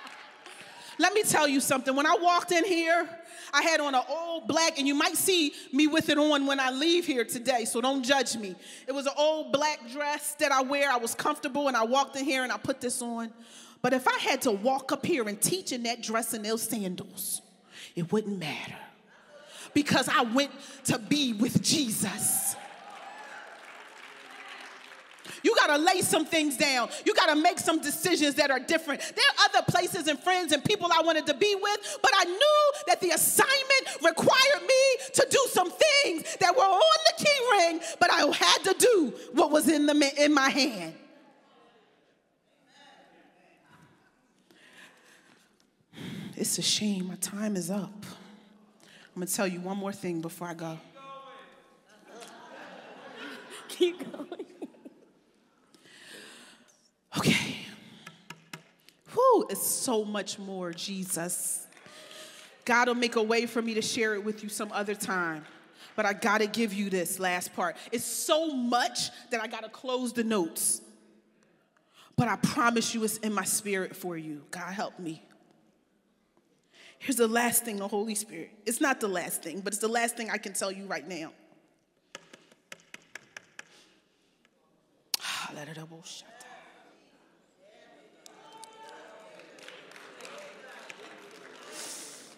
Let 0.98 1.14
me 1.14 1.22
tell 1.22 1.48
you 1.48 1.60
something. 1.60 1.96
When 1.96 2.08
I 2.08 2.18
walked 2.20 2.52
in 2.52 2.66
here, 2.66 3.08
I 3.54 3.62
had 3.62 3.80
on 3.80 3.94
an 3.94 4.02
old 4.10 4.48
black, 4.48 4.80
and 4.80 4.88
you 4.88 4.96
might 4.96 5.16
see 5.16 5.54
me 5.72 5.86
with 5.86 6.10
it 6.10 6.18
on 6.18 6.48
when 6.48 6.60
I 6.60 6.72
leave 6.72 7.06
here 7.06 7.24
today, 7.24 7.64
so 7.66 7.80
don't 7.80 8.04
judge 8.04 8.36
me. 8.36 8.56
It 8.88 8.92
was 8.92 9.06
an 9.06 9.14
old 9.16 9.54
black 9.54 9.88
dress 9.92 10.34
that 10.40 10.52
I 10.52 10.64
wear. 10.64 10.92
I 10.92 10.98
was 10.98 11.14
comfortable, 11.14 11.68
and 11.68 11.78
I 11.78 11.84
walked 11.84 12.16
in 12.16 12.26
here 12.26 12.42
and 12.42 12.52
I 12.52 12.58
put 12.58 12.82
this 12.82 13.04
on. 13.04 13.32
But 13.84 13.94
if 13.94 14.08
I 14.08 14.18
had 14.18 14.42
to 14.44 14.52
walk 14.52 14.92
up 14.92 15.06
here 15.06 15.30
and 15.30 15.40
teach 15.40 15.74
in 15.74 15.84
that 15.84 16.02
dress 16.02 16.34
and 16.34 16.44
those 16.44 16.64
sandals, 16.64 17.44
it 17.96 18.12
wouldn't 18.12 18.40
matter 18.40 18.76
because 19.74 20.10
I 20.10 20.24
went 20.24 20.52
to 20.86 20.98
be 20.98 21.34
with 21.34 21.62
Jesus. 21.62 22.56
You 25.44 25.56
got 25.56 25.68
to 25.68 25.78
lay 25.78 26.02
some 26.02 26.26
things 26.26 26.58
down. 26.58 26.90
You 27.06 27.14
got 27.14 27.28
to 27.28 27.36
make 27.36 27.60
some 27.60 27.82
decisions 27.82 28.36
that 28.36 28.52
are 28.52 28.60
different. 28.60 29.00
There 29.00 29.26
are 29.26 29.46
other 29.46 29.72
places 29.72 30.08
and 30.08 30.20
friends 30.20 30.52
and 30.52 30.64
people 30.64 30.90
I 30.92 31.02
wanted 31.02 31.26
to 31.28 31.34
be 31.34 31.56
with, 31.56 32.00
but 32.02 32.12
I 32.16 32.26
knew 32.26 32.72
that 32.88 33.00
the 33.02 33.12
assignment 33.12 34.04
required 34.04 34.62
me 34.68 35.06
to 35.14 35.28
do 35.30 35.40
some 35.50 35.72
things 35.72 36.38
that 36.40 36.56
were 36.56 36.64
on 36.64 36.98
the 37.18 37.24
key 37.24 37.58
ring, 37.58 37.80
but 38.00 38.12
I 38.12 38.26
had 38.36 38.64
to 38.66 38.76
do 38.78 39.14
what 39.34 39.52
was 39.52 39.70
in, 39.70 39.86
the, 39.86 40.24
in 40.24 40.34
my 40.34 40.50
hand. 40.50 40.94
It's 46.36 46.58
a 46.58 46.62
shame. 46.62 47.08
My 47.08 47.16
time 47.16 47.58
is 47.58 47.70
up. 47.70 48.06
I'm 49.16 49.22
going 49.22 49.28
to 49.28 49.34
tell 49.34 49.48
you 49.48 49.60
one 49.60 49.78
more 49.78 49.92
thing 49.92 50.22
before 50.22 50.48
I 50.48 50.54
go. 50.54 50.78
Keep 53.68 54.12
going. 54.12 54.46
Okay. 57.18 57.58
Whew, 59.14 59.48
it's 59.50 59.66
so 59.66 60.06
much 60.06 60.38
more, 60.40 60.72
Jesus. 60.72 61.66
God 62.66 62.88
will 62.88 62.96
make 62.96 63.16
a 63.16 63.24
way 63.24 63.46
for 63.46 63.62
me 63.62 63.74
to 63.74 63.82
share 63.82 64.14
it 64.14 64.24
with 64.24 64.44
you 64.44 64.50
some 64.50 64.72
other 64.72 64.94
time. 64.96 65.44
But 65.96 66.06
I 66.06 66.14
gotta 66.14 66.46
give 66.46 66.72
you 66.74 66.90
this 66.90 67.20
last 67.20 67.54
part. 67.56 67.76
It's 67.92 68.06
so 68.06 68.54
much 68.54 69.10
that 69.32 69.42
I 69.42 69.48
gotta 69.48 69.70
close 69.70 70.14
the 70.14 70.24
notes. 70.24 70.82
but 72.20 72.28
I 72.28 72.36
promise 72.36 72.94
you 72.94 73.02
it's 73.06 73.18
in 73.20 73.32
my 73.32 73.46
spirit 73.46 73.96
for 73.96 74.18
you. 74.18 74.44
God 74.52 74.74
help 74.74 75.00
me. 75.00 75.24
Here's 77.00 77.16
the 77.16 77.28
last 77.28 77.64
thing 77.64 77.78
the 77.78 77.88
Holy 77.88 78.14
Spirit. 78.14 78.52
It's 78.66 78.82
not 78.82 79.00
the 79.00 79.08
last 79.08 79.42
thing, 79.42 79.62
but 79.62 79.72
it's 79.74 79.82
the 79.82 79.88
last 79.88 80.18
thing 80.18 80.30
I 80.30 80.38
can 80.38 80.54
tell 80.54 80.72
you 80.72 80.86
right 80.86 81.08
now. 81.08 81.32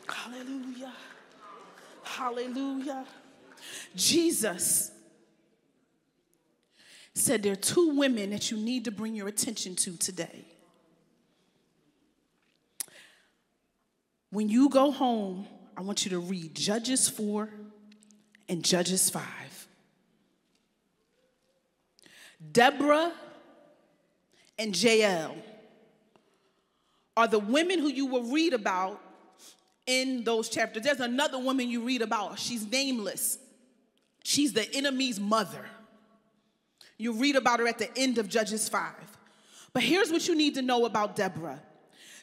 Hallelujah. 0.08 0.94
Hallelujah. 2.04 3.06
Jesus 3.96 4.92
said 7.14 7.44
there 7.44 7.54
are 7.54 7.56
two 7.56 7.96
women 7.96 8.30
that 8.30 8.52
you 8.52 8.58
need 8.58 8.86
to 8.86 8.92
bring 8.92 9.16
your 9.16 9.28
attention 9.28 9.76
to 9.76 9.98
today. 9.98 10.46
When 14.32 14.48
you 14.48 14.70
go 14.70 14.92
home, 14.92 15.46
I 15.76 15.82
want 15.82 16.06
you 16.06 16.12
to 16.12 16.20
read 16.20 16.56
Judges 16.56 17.10
4 17.10 17.50
and 18.48 18.64
Judges 18.64 19.10
5. 19.10 19.24
Deborah 22.52 23.12
and 24.58 24.82
Jael 24.82 25.36
are 27.16 27.28
the 27.28 27.40
women 27.40 27.80
who 27.80 27.90
you 27.90 28.06
will 28.06 28.24
read 28.24 28.54
about 28.54 29.02
in 29.86 30.24
those 30.24 30.50
chapters. 30.50 30.84
There's 30.84 31.02
another 31.02 31.38
woman 31.38 31.70
you 31.70 31.82
read 31.82 32.02
about. 32.02 32.40
She's 32.40 32.66
nameless. 32.66 33.38
She's 34.24 34.54
the 34.54 34.74
enemy's 34.74 35.20
mother. 35.20 35.66
You 36.98 37.14
read 37.14 37.36
about 37.36 37.60
her 37.60 37.68
at 37.68 37.80
the 37.80 37.96
end 37.98 38.18
of 38.18 38.30
Judges 38.30 38.70
5. 38.70 38.94
But 39.74 39.84
here's 39.84 40.12
what 40.12 40.28
you 40.28 40.36
need 40.36 40.56
to 40.56 40.62
know 40.62 40.86
about 40.86 41.16
Deborah. 41.16 41.62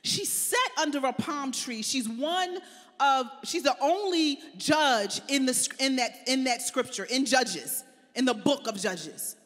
She 0.03 0.25
sat 0.25 0.71
under 0.79 0.99
a 1.07 1.13
palm 1.13 1.53
tree. 1.53 1.83
She's 1.83 2.09
one 2.09 2.59
of, 3.01 3.27
she's 3.45 3.63
the 3.63 3.77
only 3.81 4.39
judge 4.57 5.21
in, 5.29 5.47
the, 5.47 5.69
in, 5.81 5.97
that, 5.97 6.13
in 6.27 6.45
that 6.45 6.63
scripture, 6.63 7.05
in 7.05 7.27
Judges, 7.27 7.85
in 8.15 8.25
the 8.25 8.35
book 8.35 8.67
of 8.67 8.77
Judges. 8.79 9.37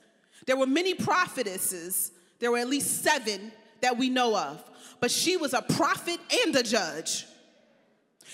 There 0.47 0.57
were 0.57 0.67
many 0.67 0.95
prophetesses, 0.95 2.13
there 2.39 2.51
were 2.51 2.59
at 2.59 2.69
least 2.69 3.03
seven 3.03 3.53
that 3.81 3.97
we 3.97 4.11
know 4.11 4.37
of, 4.37 4.63
but 5.01 5.11
she 5.11 5.37
was 5.37 5.55
a 5.55 5.63
prophet 5.63 6.19
and 6.45 6.55
a 6.57 6.63
judge. 6.63 7.27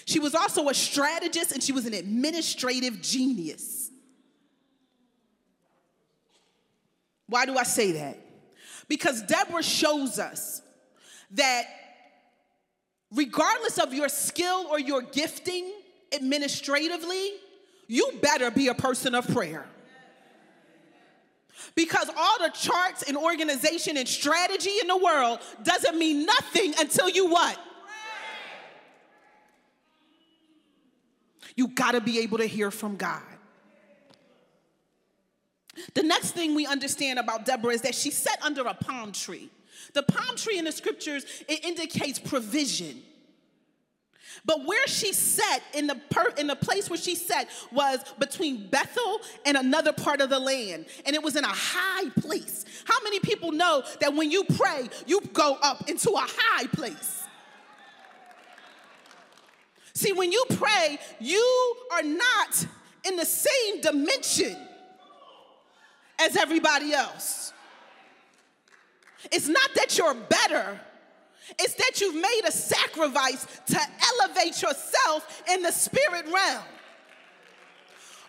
She 0.05 0.21
was 0.21 0.35
also 0.35 0.69
a 0.69 0.75
strategist 0.75 1.53
and 1.53 1.63
she 1.63 1.73
was 1.73 1.87
an 1.87 1.95
administrative 1.95 3.03
genius. 3.03 3.91
Why 7.27 7.45
do 7.45 7.57
I 7.59 7.65
say 7.65 7.93
that? 7.93 8.19
Because 8.89 9.23
Deborah 9.23 9.63
shows 9.63 10.19
us 10.19 10.63
that 11.33 11.65
regardless 13.12 13.79
of 13.79 13.94
your 13.94 14.09
skill 14.09 14.66
or 14.71 14.79
your 14.79 15.03
gifting 15.03 15.73
administratively, 16.12 17.33
you 17.87 18.12
better 18.21 18.51
be 18.51 18.68
a 18.68 18.75
person 18.75 19.14
of 19.14 19.27
prayer. 19.29 19.66
Because 21.75 22.09
all 22.16 22.38
the 22.38 22.51
charts 22.51 23.03
and 23.03 23.16
organization 23.16 23.97
and 23.97 24.09
strategy 24.09 24.73
in 24.81 24.87
the 24.87 24.97
world 24.97 25.40
doesn't 25.62 25.99
mean 25.99 26.25
nothing 26.25 26.75
until 26.79 27.09
you 27.09 27.31
what? 27.31 27.59
You 31.57 31.68
gotta 31.68 32.01
be 32.01 32.21
able 32.21 32.38
to 32.38 32.47
hear 32.47 32.71
from 32.71 32.97
God. 32.97 33.23
The 35.94 36.03
next 36.03 36.33
thing 36.33 36.55
we 36.55 36.66
understand 36.66 37.18
about 37.18 37.44
Deborah 37.44 37.73
is 37.73 37.83
that 37.83 37.94
she 37.94 38.11
sat 38.11 38.38
under 38.42 38.62
a 38.62 38.75
palm 38.75 39.12
tree. 39.12 39.51
The 39.94 40.03
palm 40.03 40.37
tree 40.37 40.59
in 40.59 40.64
the 40.64 40.72
scriptures, 40.72 41.24
it 41.48 41.64
indicates 41.64 42.18
provision. 42.18 43.03
But 44.44 44.64
where 44.64 44.87
she 44.87 45.12
sat 45.12 45.62
in 45.74 45.87
the 45.87 45.96
per, 46.11 46.29
in 46.38 46.46
the 46.46 46.57
place 46.57 46.88
where 46.88 46.98
she 46.98 47.14
sat 47.14 47.48
was 47.72 48.01
between 48.18 48.68
Bethel 48.68 49.20
and 49.44 49.57
another 49.57 49.92
part 49.92 50.20
of 50.20 50.31
the 50.31 50.38
land, 50.38 50.87
and 51.05 51.14
it 51.14 51.22
was 51.22 51.37
in 51.37 51.44
a 51.44 51.53
high 51.53 52.09
place. 52.20 52.64
How 52.85 52.96
many 53.03 53.20
people 53.20 53.53
know 53.53 53.83
that 54.01 54.14
when 54.14 54.31
you 54.31 54.44
pray, 54.44 54.88
you 55.07 55.20
go 55.33 55.59
up 55.62 55.88
into 55.88 56.11
a 56.11 56.24
high 56.27 56.66
place? 56.68 57.24
See, 59.94 60.12
when 60.12 60.31
you 60.31 60.44
pray, 60.51 60.98
you 61.18 61.77
are 61.92 62.03
not 62.03 62.66
in 63.05 63.16
the 63.16 63.27
same 63.27 63.81
dimension 63.81 64.57
as 66.20 66.37
everybody 66.37 66.92
else. 66.92 67.53
It's 69.33 69.49
not 69.49 69.71
that 69.75 69.99
you're 69.99 70.15
better, 70.15 70.81
it's 71.59 71.75
that 71.75 72.01
you've 72.01 72.15
made 72.15 72.43
a 72.47 72.53
sacrifice 72.53 73.47
to 73.67 73.81
elevate 74.21 74.61
yourself 74.63 75.43
in 75.51 75.63
the 75.63 75.73
spirit 75.73 76.27
realm. 76.27 76.65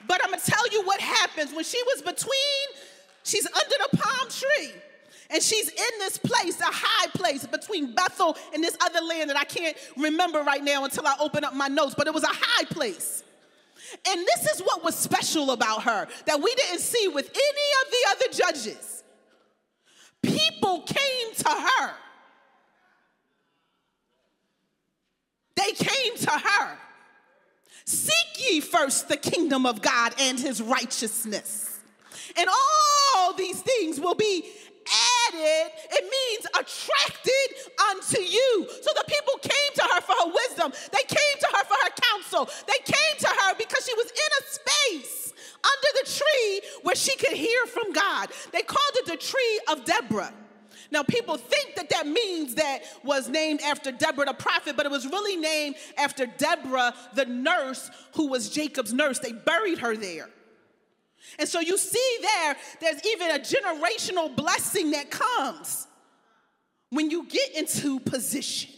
But 0.07 0.21
I'm 0.23 0.31
gonna 0.31 0.41
tell 0.41 0.67
you 0.71 0.83
what 0.83 1.01
happens 1.01 1.53
when 1.53 1.63
she 1.63 1.81
was 1.83 2.01
between, 2.01 2.83
she's 3.23 3.45
under 3.45 3.75
the 3.91 3.97
palm 3.97 4.29
tree. 4.29 4.71
And 5.31 5.43
she's 5.43 5.69
in 5.69 5.99
this 5.99 6.17
place, 6.17 6.59
a 6.59 6.65
high 6.65 7.07
place 7.11 7.45
between 7.45 7.93
Bethel 7.93 8.35
and 8.51 8.63
this 8.63 8.75
other 8.81 8.99
land 8.99 9.29
that 9.29 9.37
I 9.37 9.43
can't 9.43 9.77
remember 9.95 10.41
right 10.41 10.63
now 10.63 10.85
until 10.85 11.05
I 11.05 11.15
open 11.19 11.43
up 11.43 11.53
my 11.53 11.67
notes, 11.67 11.93
but 11.95 12.07
it 12.07 12.13
was 12.13 12.23
a 12.23 12.31
high 12.31 12.63
place. 12.63 13.23
And 14.07 14.21
this 14.21 14.51
is 14.55 14.61
what 14.61 14.83
was 14.83 14.95
special 14.95 15.51
about 15.51 15.83
her 15.83 16.07
that 16.25 16.41
we 16.41 16.53
didn't 16.55 16.79
see 16.79 17.07
with 17.09 17.29
any 17.29 17.67
of 17.85 17.91
the 17.91 18.07
other 18.09 18.53
judges. 18.53 18.98
People 20.21 20.81
came 20.81 21.33
to 21.35 21.49
her. 21.49 21.93
They 25.55 25.71
came 25.71 26.17
to 26.17 26.31
her. 26.31 26.77
Seek 27.85 28.13
ye 28.37 28.59
first 28.59 29.09
the 29.09 29.17
kingdom 29.17 29.65
of 29.65 29.81
God 29.81 30.13
and 30.19 30.39
his 30.39 30.61
righteousness. 30.61 31.79
And 32.37 32.47
all 32.47 33.33
these 33.33 33.61
things 33.61 33.99
will 33.99 34.15
be 34.15 34.49
added, 35.27 35.71
it 35.91 36.03
means 36.03 36.45
attracted 36.47 37.73
unto 37.89 38.21
you. 38.21 38.67
So 38.69 38.91
the 38.95 39.05
people 39.07 39.33
came 39.41 39.73
to 39.75 39.83
her 39.93 40.01
for 40.01 40.13
her 40.13 40.31
wisdom. 40.33 40.71
They 40.91 41.03
came 41.07 41.39
to 41.39 41.47
her 41.47 41.63
for 41.65 41.77
her 41.83 41.91
counsel. 42.01 42.49
They 42.67 42.79
came 42.83 43.19
to 43.19 43.27
her 43.27 43.55
because 43.57 43.85
she 43.85 43.93
was 43.95 44.05
in 44.05 44.31
a 44.39 44.43
space 44.47 45.28
under 45.63 46.03
the 46.03 46.09
tree 46.09 46.61
where 46.83 46.95
she 46.95 47.15
could 47.17 47.37
hear 47.37 47.65
from 47.67 47.91
God. 47.93 48.29
They 48.51 48.61
called 48.61 48.91
it 48.95 49.05
the 49.05 49.17
tree 49.17 49.61
of 49.71 49.85
Deborah. 49.85 50.33
Now, 50.91 51.03
people 51.03 51.37
think 51.37 51.75
that 51.75 51.89
that 51.89 52.07
means 52.07 52.55
that 52.55 52.81
was 53.03 53.29
named 53.29 53.61
after 53.61 53.91
Deborah 53.91 54.25
the 54.25 54.33
prophet, 54.33 54.75
but 54.75 54.85
it 54.85 54.91
was 54.91 55.05
really 55.05 55.35
named 55.35 55.75
after 55.97 56.25
Deborah, 56.25 56.93
the 57.13 57.25
nurse, 57.25 57.91
who 58.15 58.27
was 58.27 58.49
Jacob's 58.49 58.93
nurse. 58.93 59.19
They 59.19 59.31
buried 59.31 59.79
her 59.79 59.95
there. 59.95 60.29
And 61.37 61.47
so 61.47 61.59
you 61.59 61.77
see 61.77 62.17
there, 62.21 62.55
there's 62.81 63.05
even 63.05 63.31
a 63.31 63.39
generational 63.39 64.35
blessing 64.35 64.91
that 64.91 65.11
comes 65.11 65.85
when 66.89 67.11
you 67.11 67.27
get 67.27 67.55
into 67.55 67.99
position. 67.99 68.71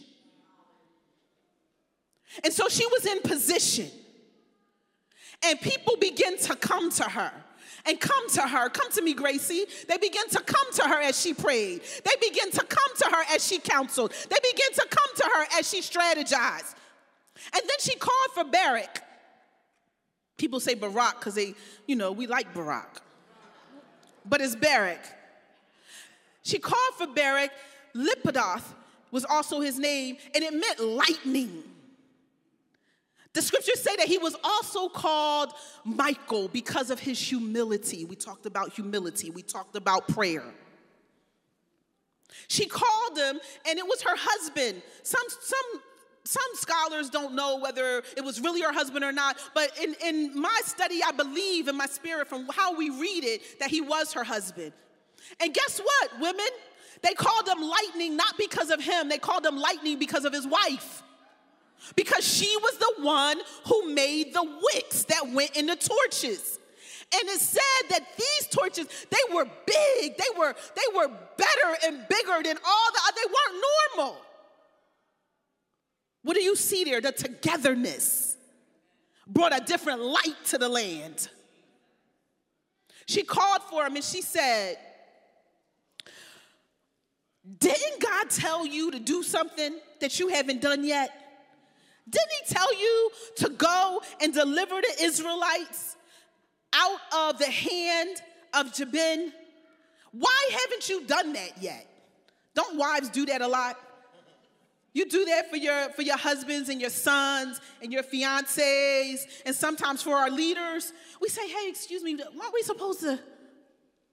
And 2.44 2.52
so 2.52 2.68
she 2.68 2.86
was 2.86 3.06
in 3.06 3.20
position. 3.22 3.90
And 5.44 5.60
people 5.60 5.96
begin 5.96 6.38
to 6.38 6.56
come 6.56 6.90
to 6.92 7.04
her 7.04 7.32
and 7.86 8.00
come 8.00 8.28
to 8.30 8.42
her. 8.42 8.68
Come 8.68 8.90
to 8.92 9.02
me, 9.02 9.14
Gracie. 9.14 9.66
They 9.88 9.98
begin 9.98 10.28
to 10.30 10.40
come 10.40 10.72
to 10.74 10.82
her 10.82 11.00
as 11.00 11.20
she 11.20 11.34
prayed. 11.34 11.82
They 12.04 12.28
begin 12.28 12.50
to 12.52 12.64
come 12.64 12.96
to 12.98 13.16
her 13.16 13.34
as 13.34 13.46
she 13.46 13.58
counseled. 13.58 14.12
They 14.12 14.36
begin 14.52 14.72
to 14.74 14.86
come 14.88 15.16
to 15.16 15.24
her 15.24 15.58
as 15.58 15.68
she 15.68 15.80
strategized. 15.80 16.74
And 17.52 17.62
then 17.62 17.78
she 17.80 17.96
called 17.96 18.30
for 18.34 18.44
Barak. 18.44 19.02
People 20.36 20.60
say 20.60 20.74
Barak 20.74 21.18
because 21.18 21.34
they, 21.34 21.54
you 21.86 21.96
know, 21.96 22.12
we 22.12 22.26
like 22.26 22.54
Barak. 22.54 23.00
But 24.24 24.40
it's 24.40 24.56
Barak. 24.56 25.04
She 26.42 26.58
called 26.58 26.94
for 26.96 27.06
Barak. 27.06 27.50
Lapidoth 27.94 28.64
was 29.10 29.24
also 29.24 29.60
his 29.60 29.78
name, 29.78 30.16
and 30.34 30.42
it 30.42 30.52
meant 30.52 30.80
lightning. 30.80 31.62
The 33.34 33.42
scriptures 33.42 33.80
say 33.80 33.96
that 33.96 34.08
he 34.08 34.18
was 34.18 34.36
also 34.44 34.88
called 34.88 35.54
Michael 35.84 36.48
because 36.48 36.90
of 36.90 37.00
his 37.00 37.18
humility. 37.18 38.04
We 38.04 38.16
talked 38.16 38.46
about 38.46 38.72
humility, 38.72 39.30
we 39.30 39.42
talked 39.42 39.76
about 39.76 40.08
prayer. 40.08 40.44
She 42.48 42.66
called 42.66 43.16
him, 43.16 43.40
and 43.68 43.78
it 43.78 43.86
was 43.86 44.02
her 44.02 44.16
husband. 44.16 44.82
Some, 45.02 45.24
some 45.28 45.82
some 46.24 46.42
scholars 46.54 47.10
don't 47.10 47.34
know 47.34 47.58
whether 47.58 48.02
it 48.16 48.24
was 48.24 48.40
really 48.40 48.60
her 48.62 48.72
husband 48.72 49.04
or 49.04 49.12
not, 49.12 49.38
but 49.54 49.76
in, 49.78 49.96
in 50.04 50.40
my 50.40 50.60
study, 50.64 51.00
I 51.04 51.10
believe 51.10 51.66
in 51.66 51.76
my 51.76 51.86
spirit 51.86 52.28
from 52.28 52.48
how 52.52 52.76
we 52.76 52.90
read 52.90 53.24
it 53.24 53.58
that 53.58 53.70
he 53.70 53.80
was 53.80 54.12
her 54.12 54.22
husband. 54.22 54.72
And 55.40 55.52
guess 55.52 55.80
what, 55.80 56.20
women? 56.20 56.46
They 57.02 57.14
called 57.14 57.48
him 57.48 57.60
lightning 57.60 58.16
not 58.16 58.38
because 58.38 58.70
of 58.70 58.80
him, 58.80 59.08
they 59.08 59.18
called 59.18 59.44
him 59.44 59.56
lightning 59.56 59.98
because 59.98 60.24
of 60.24 60.32
his 60.32 60.46
wife. 60.46 61.02
Because 61.96 62.26
she 62.26 62.56
was 62.56 62.78
the 62.78 63.04
one 63.04 63.38
who 63.66 63.94
made 63.94 64.32
the 64.32 64.60
wicks 64.74 65.04
that 65.04 65.30
went 65.32 65.56
in 65.56 65.66
the 65.66 65.76
torches. 65.76 66.58
And 67.14 67.28
it 67.28 67.40
said 67.40 67.90
that 67.90 68.06
these 68.16 68.48
torches, 68.48 68.86
they 69.10 69.34
were 69.34 69.44
big, 69.44 70.16
they 70.16 70.38
were, 70.38 70.54
they 70.74 70.96
were 70.96 71.08
better 71.08 71.76
and 71.86 72.08
bigger 72.08 72.42
than 72.42 72.56
all 72.66 72.92
the 72.92 73.12
they 73.14 73.26
weren't 73.26 73.64
normal. 73.96 74.16
What 76.22 76.34
do 76.34 76.42
you 76.42 76.56
see 76.56 76.84
there? 76.84 77.00
The 77.00 77.12
togetherness 77.12 78.36
brought 79.26 79.54
a 79.54 79.62
different 79.62 80.00
light 80.00 80.36
to 80.46 80.58
the 80.58 80.68
land. 80.68 81.28
She 83.06 83.24
called 83.24 83.62
for 83.68 83.84
him 83.84 83.96
and 83.96 84.04
she 84.04 84.22
said, 84.22 84.78
Didn't 87.58 88.00
God 88.00 88.30
tell 88.30 88.64
you 88.64 88.90
to 88.92 88.98
do 88.98 89.22
something 89.22 89.78
that 90.00 90.18
you 90.18 90.28
haven't 90.28 90.60
done 90.60 90.84
yet? 90.84 91.21
Didn't 92.08 92.30
He 92.46 92.54
tell 92.54 92.78
you 92.78 93.10
to 93.36 93.48
go 93.50 94.02
and 94.20 94.34
deliver 94.34 94.80
the 94.80 95.04
Israelites 95.04 95.96
out 96.72 97.00
of 97.14 97.38
the 97.38 97.50
hand 97.50 98.22
of 98.54 98.72
Jabin? 98.72 99.32
Why 100.12 100.50
haven't 100.60 100.88
you 100.88 101.04
done 101.06 101.32
that 101.34 101.62
yet? 101.62 101.86
Don't 102.54 102.76
wives 102.76 103.08
do 103.08 103.26
that 103.26 103.40
a 103.40 103.48
lot? 103.48 103.78
You 104.94 105.06
do 105.08 105.24
that 105.24 105.48
for 105.48 105.56
your, 105.56 105.88
for 105.90 106.02
your 106.02 106.18
husbands 106.18 106.68
and 106.68 106.80
your 106.80 106.90
sons 106.90 107.60
and 107.80 107.90
your 107.92 108.02
fiancés, 108.02 109.24
and 109.46 109.54
sometimes 109.54 110.02
for 110.02 110.14
our 110.14 110.30
leaders. 110.30 110.92
We 111.20 111.28
say, 111.28 111.48
hey, 111.48 111.68
excuse 111.68 112.02
me, 112.02 112.14
weren't 112.16 112.52
we 112.52 112.62
supposed 112.62 113.00
to? 113.00 113.18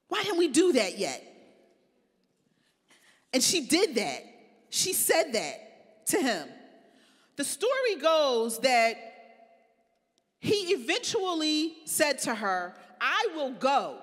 Why 0.08 0.22
didn't 0.22 0.38
we 0.38 0.48
do 0.48 0.72
that 0.72 0.98
yet? 0.98 1.22
And 3.34 3.42
she 3.42 3.66
did 3.66 3.94
that. 3.96 4.24
She 4.70 4.92
said 4.92 5.34
that 5.34 6.06
to 6.06 6.18
him. 6.18 6.48
The 7.36 7.44
story 7.44 7.96
goes 8.00 8.58
that 8.60 8.96
he 10.40 10.74
eventually 10.74 11.74
said 11.84 12.18
to 12.20 12.34
her, 12.34 12.74
I 13.00 13.28
will 13.34 13.52
go. 13.52 13.98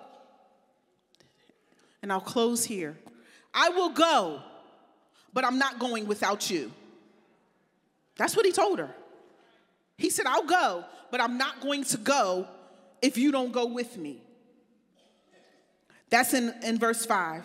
And 2.01 2.11
I'll 2.11 2.21
close 2.21 2.63
here. 2.63 2.97
I 3.53 3.69
will 3.69 3.89
go 3.89 4.41
but 5.37 5.45
I'm 5.45 5.59
not 5.59 5.77
going 5.77 6.07
without 6.07 6.49
you. 6.49 6.71
That's 8.15 8.35
what 8.35 8.43
he 8.43 8.51
told 8.51 8.79
her. 8.79 8.89
He 9.95 10.09
said, 10.09 10.25
I'll 10.25 10.47
go, 10.47 10.83
but 11.11 11.21
I'm 11.21 11.37
not 11.37 11.61
going 11.61 11.83
to 11.83 11.97
go 11.97 12.47
if 13.03 13.19
you 13.19 13.31
don't 13.31 13.51
go 13.51 13.67
with 13.67 13.97
me. 13.97 14.19
That's 16.09 16.33
in, 16.33 16.55
in 16.63 16.79
verse 16.79 17.05
5. 17.05 17.43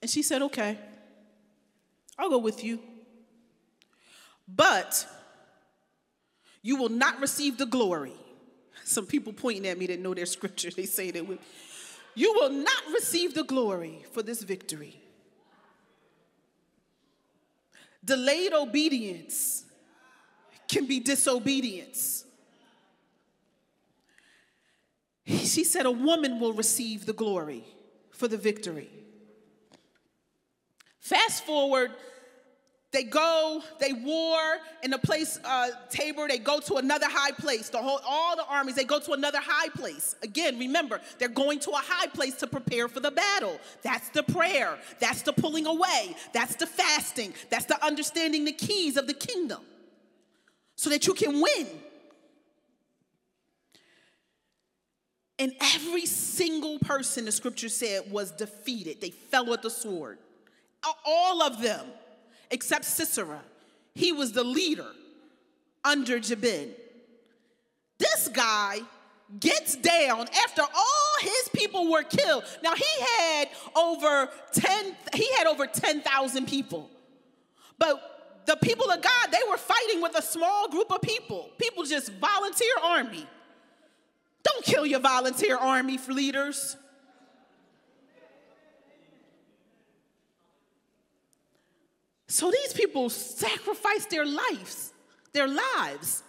And 0.00 0.10
she 0.10 0.22
said, 0.22 0.42
Okay, 0.42 0.78
I'll 2.18 2.30
go 2.30 2.38
with 2.38 2.64
you. 2.64 2.80
But 4.48 5.06
you 6.62 6.76
will 6.76 6.88
not 6.88 7.20
receive 7.20 7.56
the 7.56 7.66
glory 7.66 8.14
some 8.84 9.06
people 9.06 9.32
pointing 9.32 9.66
at 9.66 9.78
me 9.78 9.86
that 9.86 10.00
know 10.00 10.14
their 10.14 10.26
scripture, 10.26 10.70
they 10.76 10.86
say 10.86 11.10
that 11.10 11.26
with 11.26 11.38
you 12.14 12.32
will 12.34 12.50
not 12.50 12.82
receive 12.92 13.34
the 13.34 13.44
glory 13.44 14.04
for 14.12 14.22
this 14.22 14.42
victory. 14.42 15.00
Delayed 18.04 18.52
obedience 18.52 19.64
can 20.66 20.86
be 20.86 20.98
disobedience. 20.98 22.24
She 25.24 25.62
said, 25.64 25.86
A 25.86 25.90
woman 25.90 26.40
will 26.40 26.52
receive 26.52 27.06
the 27.06 27.12
glory 27.12 27.64
for 28.10 28.26
the 28.26 28.36
victory. 28.36 28.90
Fast 31.00 31.44
forward 31.44 31.92
they 32.92 33.04
go, 33.04 33.62
they 33.78 33.92
war 33.92 34.58
in 34.82 34.90
the 34.90 34.98
place, 34.98 35.38
uh, 35.44 35.70
Tabor, 35.90 36.26
they 36.26 36.38
go 36.38 36.58
to 36.58 36.74
another 36.74 37.06
high 37.08 37.30
place. 37.30 37.68
The 37.68 37.78
whole, 37.78 38.00
all 38.04 38.34
the 38.34 38.44
armies, 38.46 38.74
they 38.74 38.84
go 38.84 38.98
to 38.98 39.12
another 39.12 39.38
high 39.40 39.68
place. 39.68 40.16
Again, 40.24 40.58
remember, 40.58 41.00
they're 41.18 41.28
going 41.28 41.60
to 41.60 41.70
a 41.70 41.76
high 41.76 42.08
place 42.08 42.34
to 42.36 42.48
prepare 42.48 42.88
for 42.88 42.98
the 42.98 43.12
battle. 43.12 43.60
That's 43.82 44.08
the 44.08 44.24
prayer. 44.24 44.76
That's 44.98 45.22
the 45.22 45.32
pulling 45.32 45.66
away. 45.66 46.16
That's 46.32 46.56
the 46.56 46.66
fasting. 46.66 47.32
That's 47.48 47.66
the 47.66 47.82
understanding 47.84 48.44
the 48.44 48.52
keys 48.52 48.96
of 48.96 49.06
the 49.06 49.14
kingdom 49.14 49.60
so 50.74 50.90
that 50.90 51.06
you 51.06 51.14
can 51.14 51.40
win. 51.40 51.68
And 55.38 55.52
every 55.60 56.06
single 56.06 56.80
person, 56.80 57.24
the 57.24 57.32
scripture 57.32 57.68
said, 57.68 58.10
was 58.10 58.32
defeated. 58.32 59.00
They 59.00 59.10
fell 59.10 59.46
with 59.46 59.62
the 59.62 59.70
sword. 59.70 60.18
All 61.04 61.42
of 61.42 61.60
them 61.60 61.86
except 62.50 62.84
Sisera. 62.84 63.40
He 63.94 64.12
was 64.12 64.32
the 64.32 64.44
leader 64.44 64.86
under 65.84 66.18
Jabin. 66.18 66.72
This 67.98 68.28
guy 68.28 68.80
gets 69.38 69.76
down 69.76 70.26
after 70.44 70.62
all 70.62 71.14
his 71.20 71.50
people 71.54 71.90
were 71.90 72.02
killed. 72.02 72.44
Now 72.62 72.74
he 72.74 73.04
had 73.18 73.48
over 73.76 74.28
10 74.52 74.96
he 75.14 75.30
had 75.36 75.46
over 75.46 75.66
10,000 75.66 76.48
people. 76.48 76.90
But 77.78 78.42
the 78.46 78.56
people 78.56 78.90
of 78.90 79.00
God, 79.00 79.28
they 79.30 79.38
were 79.48 79.58
fighting 79.58 80.02
with 80.02 80.18
a 80.18 80.22
small 80.22 80.68
group 80.68 80.90
of 80.90 81.00
people. 81.02 81.50
People 81.58 81.84
just 81.84 82.12
volunteer 82.14 82.72
army. 82.82 83.26
Don't 84.42 84.64
kill 84.64 84.86
your 84.86 85.00
volunteer 85.00 85.56
army 85.56 85.96
for 85.96 86.12
leaders. 86.12 86.76
So 92.30 92.48
these 92.48 92.72
people 92.72 93.10
sacrifice 93.10 94.06
their 94.06 94.24
lives, 94.24 94.92
their 95.32 95.48
lives. 95.48 96.22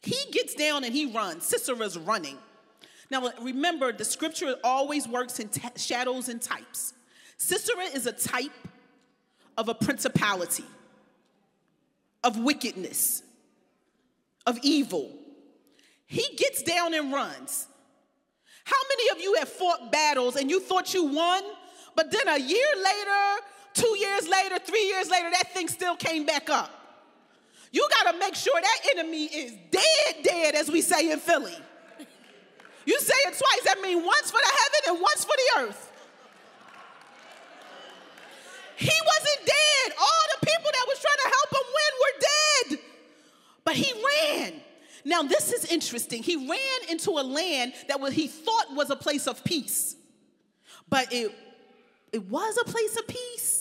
He 0.00 0.16
gets 0.30 0.54
down 0.54 0.84
and 0.84 0.94
he 0.94 1.06
runs. 1.06 1.42
Sisera's 1.44 1.98
running. 1.98 2.38
Now 3.10 3.32
remember, 3.42 3.92
the 3.92 4.04
scripture 4.04 4.54
always 4.62 5.08
works 5.08 5.40
in 5.40 5.48
t- 5.48 5.60
shadows 5.74 6.28
and 6.28 6.40
types. 6.40 6.94
Sisera 7.36 7.82
is 7.94 8.06
a 8.06 8.12
type 8.12 8.52
of 9.58 9.68
a 9.68 9.74
principality, 9.74 10.64
of 12.22 12.38
wickedness, 12.38 13.24
of 14.46 14.56
evil. 14.62 15.10
He 16.06 16.36
gets 16.36 16.62
down 16.62 16.94
and 16.94 17.12
runs. 17.12 17.66
How 18.62 18.80
many 18.88 19.18
of 19.18 19.20
you 19.20 19.34
have 19.34 19.48
fought 19.48 19.90
battles 19.90 20.36
and 20.36 20.48
you 20.48 20.60
thought 20.60 20.94
you 20.94 21.06
won, 21.06 21.42
but 21.96 22.12
then 22.12 22.28
a 22.28 22.38
year 22.38 22.68
later, 22.76 23.44
Two 23.74 23.96
years 23.98 24.28
later, 24.28 24.58
three 24.60 24.86
years 24.86 25.10
later, 25.10 25.30
that 25.30 25.52
thing 25.52 25.68
still 25.68 25.96
came 25.96 26.24
back 26.24 26.48
up. 26.48 26.70
You 27.72 27.86
got 27.90 28.12
to 28.12 28.18
make 28.18 28.36
sure 28.36 28.58
that 28.60 28.78
enemy 28.92 29.24
is 29.24 29.52
dead, 29.72 30.22
dead, 30.22 30.54
as 30.54 30.70
we 30.70 30.80
say 30.80 31.10
in 31.10 31.18
Philly. 31.18 31.56
You 32.86 33.00
say 33.00 33.14
it 33.26 33.36
twice, 33.36 33.64
that 33.64 33.80
means 33.82 34.04
once 34.04 34.30
for 34.30 34.38
the 34.38 34.52
heaven 34.62 34.94
and 34.94 35.02
once 35.02 35.24
for 35.24 35.34
the 35.36 35.62
earth. 35.62 35.92
He 38.76 38.92
wasn't 39.06 39.46
dead. 39.46 39.92
All 39.98 40.22
the 40.38 40.46
people 40.46 40.70
that 40.72 40.84
was 40.86 41.00
trying 41.00 41.16
to 41.24 41.36
help 41.36 41.50
him 41.52 41.66
win 41.74 41.92
were 42.00 42.20
dead. 42.20 42.78
But 43.64 43.74
he 43.74 43.92
ran. 43.92 44.52
Now, 45.04 45.22
this 45.22 45.52
is 45.52 45.64
interesting. 45.64 46.22
He 46.22 46.36
ran 46.36 46.90
into 46.90 47.10
a 47.10 47.22
land 47.22 47.72
that 47.88 48.00
what 48.00 48.12
he 48.12 48.28
thought 48.28 48.74
was 48.74 48.90
a 48.90 48.96
place 48.96 49.26
of 49.26 49.42
peace, 49.44 49.96
but 50.88 51.12
it, 51.12 51.32
it 52.12 52.24
was 52.28 52.56
a 52.56 52.64
place 52.64 52.96
of 52.96 53.06
peace 53.08 53.53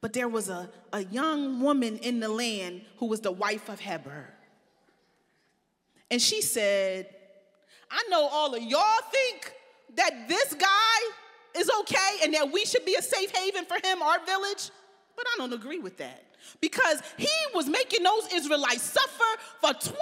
but 0.00 0.12
there 0.12 0.28
was 0.28 0.48
a, 0.48 0.70
a 0.92 1.04
young 1.04 1.60
woman 1.60 1.98
in 1.98 2.20
the 2.20 2.28
land 2.28 2.82
who 2.98 3.06
was 3.06 3.20
the 3.20 3.32
wife 3.32 3.68
of 3.68 3.80
Heber. 3.80 4.26
And 6.10 6.22
she 6.22 6.40
said, 6.40 7.08
I 7.90 8.04
know 8.08 8.26
all 8.26 8.54
of 8.54 8.62
y'all 8.62 9.02
think 9.10 9.52
that 9.96 10.28
this 10.28 10.54
guy 10.54 11.58
is 11.58 11.70
okay 11.80 12.22
and 12.22 12.34
that 12.34 12.52
we 12.52 12.64
should 12.64 12.84
be 12.84 12.94
a 12.94 13.02
safe 13.02 13.30
haven 13.34 13.64
for 13.64 13.74
him, 13.84 14.02
our 14.02 14.24
village, 14.24 14.70
but 15.16 15.26
I 15.26 15.34
don't 15.38 15.52
agree 15.52 15.80
with 15.80 15.96
that. 15.98 16.24
Because 16.60 17.02
he 17.16 17.28
was 17.54 17.68
making 17.68 18.02
those 18.04 18.32
Israelites 18.32 18.82
suffer 18.82 19.40
for 19.60 19.72
20 19.72 19.94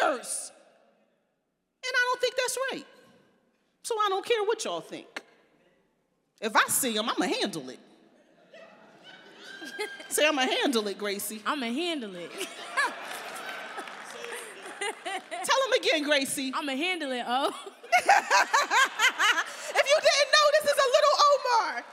years. 0.00 0.52
And 1.84 1.92
I 1.94 2.08
don't 2.10 2.20
think 2.20 2.34
that's 2.36 2.58
right. 2.72 2.86
So 3.82 3.94
I 3.96 4.08
don't 4.08 4.24
care 4.24 4.42
what 4.44 4.64
y'all 4.64 4.80
think. 4.80 5.22
If 6.40 6.56
I 6.56 6.64
see 6.68 6.96
him, 6.96 7.08
I'm 7.08 7.16
gonna 7.16 7.32
handle 7.32 7.68
it. 7.68 7.78
Say, 10.08 10.26
I'm 10.26 10.36
going 10.36 10.48
to 10.48 10.54
handle 10.54 10.86
it, 10.88 10.98
Gracie. 10.98 11.42
I'm 11.46 11.60
going 11.60 11.74
to 11.74 11.80
handle 11.80 12.14
it. 12.16 12.30
Tell 15.44 15.66
him 15.66 15.72
again, 15.78 16.02
Gracie. 16.02 16.52
I'm 16.54 16.66
going 16.66 16.78
to 16.78 16.84
handle 16.84 17.12
it, 17.12 17.24
oh. 17.26 17.48
if 17.48 18.06
you 19.86 19.98
didn't 20.00 20.30
know, 20.32 20.46
this 20.52 20.64
is 20.64 20.78
a 20.78 20.88
little 20.94 21.16
Omar. 21.32 21.84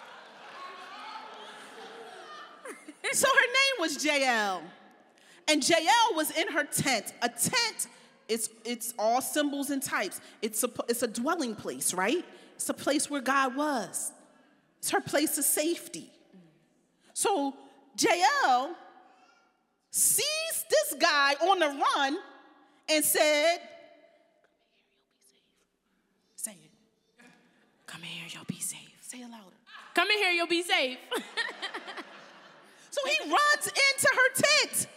so 3.13 3.27
her 3.27 3.47
name 3.47 3.75
was 3.79 4.03
Jael. 4.03 4.61
And 5.47 5.67
Jael 5.67 6.15
was 6.15 6.31
in 6.31 6.47
her 6.49 6.63
tent. 6.63 7.13
A 7.21 7.29
tent 7.29 7.87
is 8.27 8.51
it's 8.63 8.93
all 8.99 9.21
symbols 9.21 9.71
and 9.71 9.81
types. 9.81 10.21
It's 10.41 10.63
a, 10.63 10.69
it's 10.87 11.01
a 11.01 11.07
dwelling 11.07 11.55
place, 11.55 11.93
right? 11.93 12.23
It's 12.55 12.69
a 12.69 12.73
place 12.73 13.09
where 13.09 13.21
God 13.21 13.55
was. 13.55 14.11
It's 14.77 14.91
her 14.91 15.01
place 15.01 15.37
of 15.37 15.43
safety. 15.45 16.11
So 17.19 17.53
Jael 17.99 18.73
sees 19.91 20.65
this 20.69 20.95
guy 20.97 21.33
on 21.33 21.59
the 21.59 21.67
run 21.67 22.17
and 22.87 23.03
said, 23.03 23.57
Say 26.37 26.51
it. 26.51 27.25
Come 27.87 28.03
in 28.03 28.07
here, 28.07 28.27
you'll 28.29 28.45
be 28.45 28.61
safe. 28.61 28.95
Say 29.01 29.17
it 29.17 29.29
louder. 29.29 29.43
Come 29.95 30.09
in 30.11 30.17
here, 30.17 30.31
you'll 30.31 30.47
be 30.47 30.63
safe. 30.63 30.97
So 32.91 33.01
he 33.05 33.29
runs 33.29 33.67
into 33.67 34.07
her 34.07 34.33
tent 34.33 34.87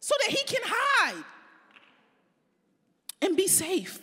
so 0.00 0.14
that 0.20 0.36
he 0.36 0.44
can 0.44 0.60
hide 0.62 1.24
and 3.22 3.34
be 3.38 3.48
safe. 3.48 3.98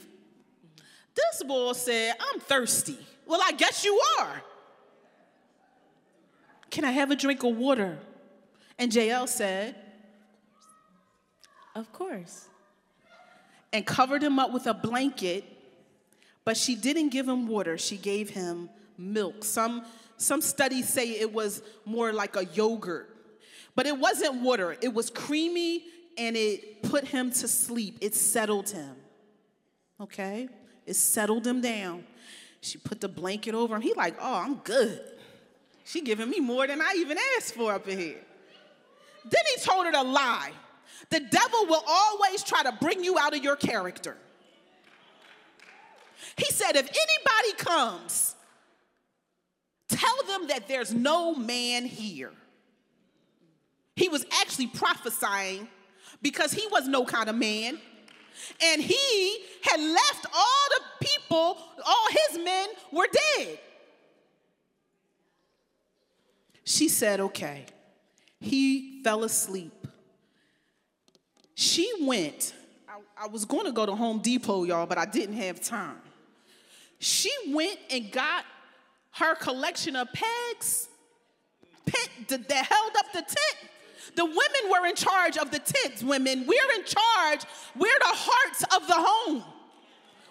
This 1.14 1.44
boy 1.44 1.74
said, 1.74 2.16
I'm 2.20 2.40
thirsty. 2.40 2.98
Well, 3.28 3.40
I 3.44 3.52
guess 3.52 3.86
you 3.86 4.02
are. 4.20 4.42
Can 6.72 6.86
I 6.86 6.92
have 6.92 7.12
a 7.12 7.16
drink 7.16 7.44
of 7.44 7.56
water? 7.56 8.00
And 8.80 8.94
Jael 8.94 9.28
said, 9.28 9.76
of 11.76 11.92
course. 11.94 12.48
and 13.74 13.86
covered 13.86 14.24
him 14.24 14.40
up 14.40 14.52
with 14.52 14.68
a 14.68 14.74
blanket, 14.74 15.46
but 16.44 16.58
she 16.58 16.76
didn't 16.76 17.10
give 17.10 17.28
him 17.28 17.48
water. 17.48 17.78
She 17.78 17.98
gave 17.98 18.30
him 18.30 18.70
milk. 18.98 19.44
Some, 19.44 19.86
some 20.18 20.42
studies 20.42 20.90
say 20.90 21.12
it 21.12 21.32
was 21.32 21.62
more 21.86 22.12
like 22.12 22.36
a 22.36 22.46
yogurt, 22.46 23.16
but 23.76 23.86
it 23.86 23.98
wasn't 23.98 24.42
water. 24.42 24.76
It 24.82 24.94
was 24.94 25.10
creamy 25.10 25.84
and 26.18 26.36
it 26.36 26.84
put 26.84 27.06
him 27.06 27.32
to 27.32 27.48
sleep. 27.48 27.98
It 28.02 28.16
settled 28.16 28.70
him. 28.70 28.96
Okay? 30.00 30.50
It 30.86 30.96
settled 30.96 31.46
him 31.46 31.62
down. 31.62 32.04
She 32.60 32.78
put 32.78 33.00
the 33.00 33.08
blanket 33.08 33.56
over 33.56 33.76
him. 33.76 33.82
He 33.82 33.94
like, 33.94 34.16
oh, 34.20 34.36
I'm 34.36 34.56
good. 34.56 35.02
She 35.84 36.02
giving 36.02 36.30
me 36.30 36.40
more 36.40 36.68
than 36.68 36.82
I 36.82 36.94
even 36.98 37.18
asked 37.38 37.56
for 37.56 37.74
up 37.74 37.88
in 37.88 37.98
here. 37.98 38.22
Then 39.24 39.42
he 39.56 39.62
told 39.62 39.86
her 39.86 39.92
to 39.92 40.02
lie. 40.02 40.52
The 41.10 41.20
devil 41.20 41.66
will 41.66 41.84
always 41.88 42.44
try 42.44 42.64
to 42.64 42.72
bring 42.72 43.04
you 43.04 43.18
out 43.18 43.36
of 43.36 43.44
your 43.44 43.56
character. 43.56 44.16
He 46.38 46.46
said, 46.46 46.76
if 46.76 46.88
anybody 46.88 47.58
comes, 47.58 48.36
tell 49.90 50.24
them 50.28 50.48
that 50.48 50.68
there's 50.68 50.94
no 50.94 51.36
man 51.36 51.86
here. 51.86 52.32
He 53.96 54.08
was 54.08 54.26
actually 54.42 54.68
prophesying 54.68 55.68
because 56.22 56.54
he 56.54 56.66
was 56.72 56.88
no 56.88 57.04
kind 57.06 57.30
of 57.30 57.36
man. 57.36 57.80
And 58.64 58.82
he 58.82 59.44
had 59.64 59.80
left 59.80 60.26
all 60.34 60.68
the 60.70 61.06
people, 61.06 61.58
all 61.86 62.08
his 62.30 62.44
men 62.44 62.70
were 62.92 63.08
dead. 63.38 63.60
She 66.72 66.88
said, 66.88 67.20
okay. 67.20 67.66
He 68.40 69.02
fell 69.04 69.26
asleep. 69.26 69.88
She 71.54 71.92
went. 72.02 72.54
I, 72.88 73.26
I 73.26 73.28
was 73.28 73.44
going 73.44 73.66
to 73.66 73.74
go 73.74 73.86
to 73.86 73.94
Home 73.94 74.20
Depot, 74.20 74.64
y'all, 74.64 74.86
but 74.86 74.98
I 74.98 75.06
didn't 75.06 75.36
have 75.36 75.62
time. 75.62 75.98
She 76.98 77.30
went 77.50 77.78
and 77.90 78.10
got 78.10 78.46
her 79.16 79.36
collection 79.36 79.98
of 79.98 80.08
pegs 80.14 80.88
pit, 81.86 82.30
that 82.48 82.66
held 82.66 82.96
up 82.98 83.12
the 83.12 83.22
tent. 83.22 83.72
The 84.16 84.24
women 84.24 84.72
were 84.72 84.88
in 84.88 84.96
charge 84.96 85.38
of 85.38 85.52
the 85.52 85.60
tents, 85.60 86.04
women. 86.04 86.46
We're 86.48 86.80
in 86.80 86.86
charge. 86.86 87.42
We're 87.76 88.00
the 88.00 88.16
hearts 88.16 88.64
of 88.76 88.88
the 88.88 88.96
home. 88.98 89.44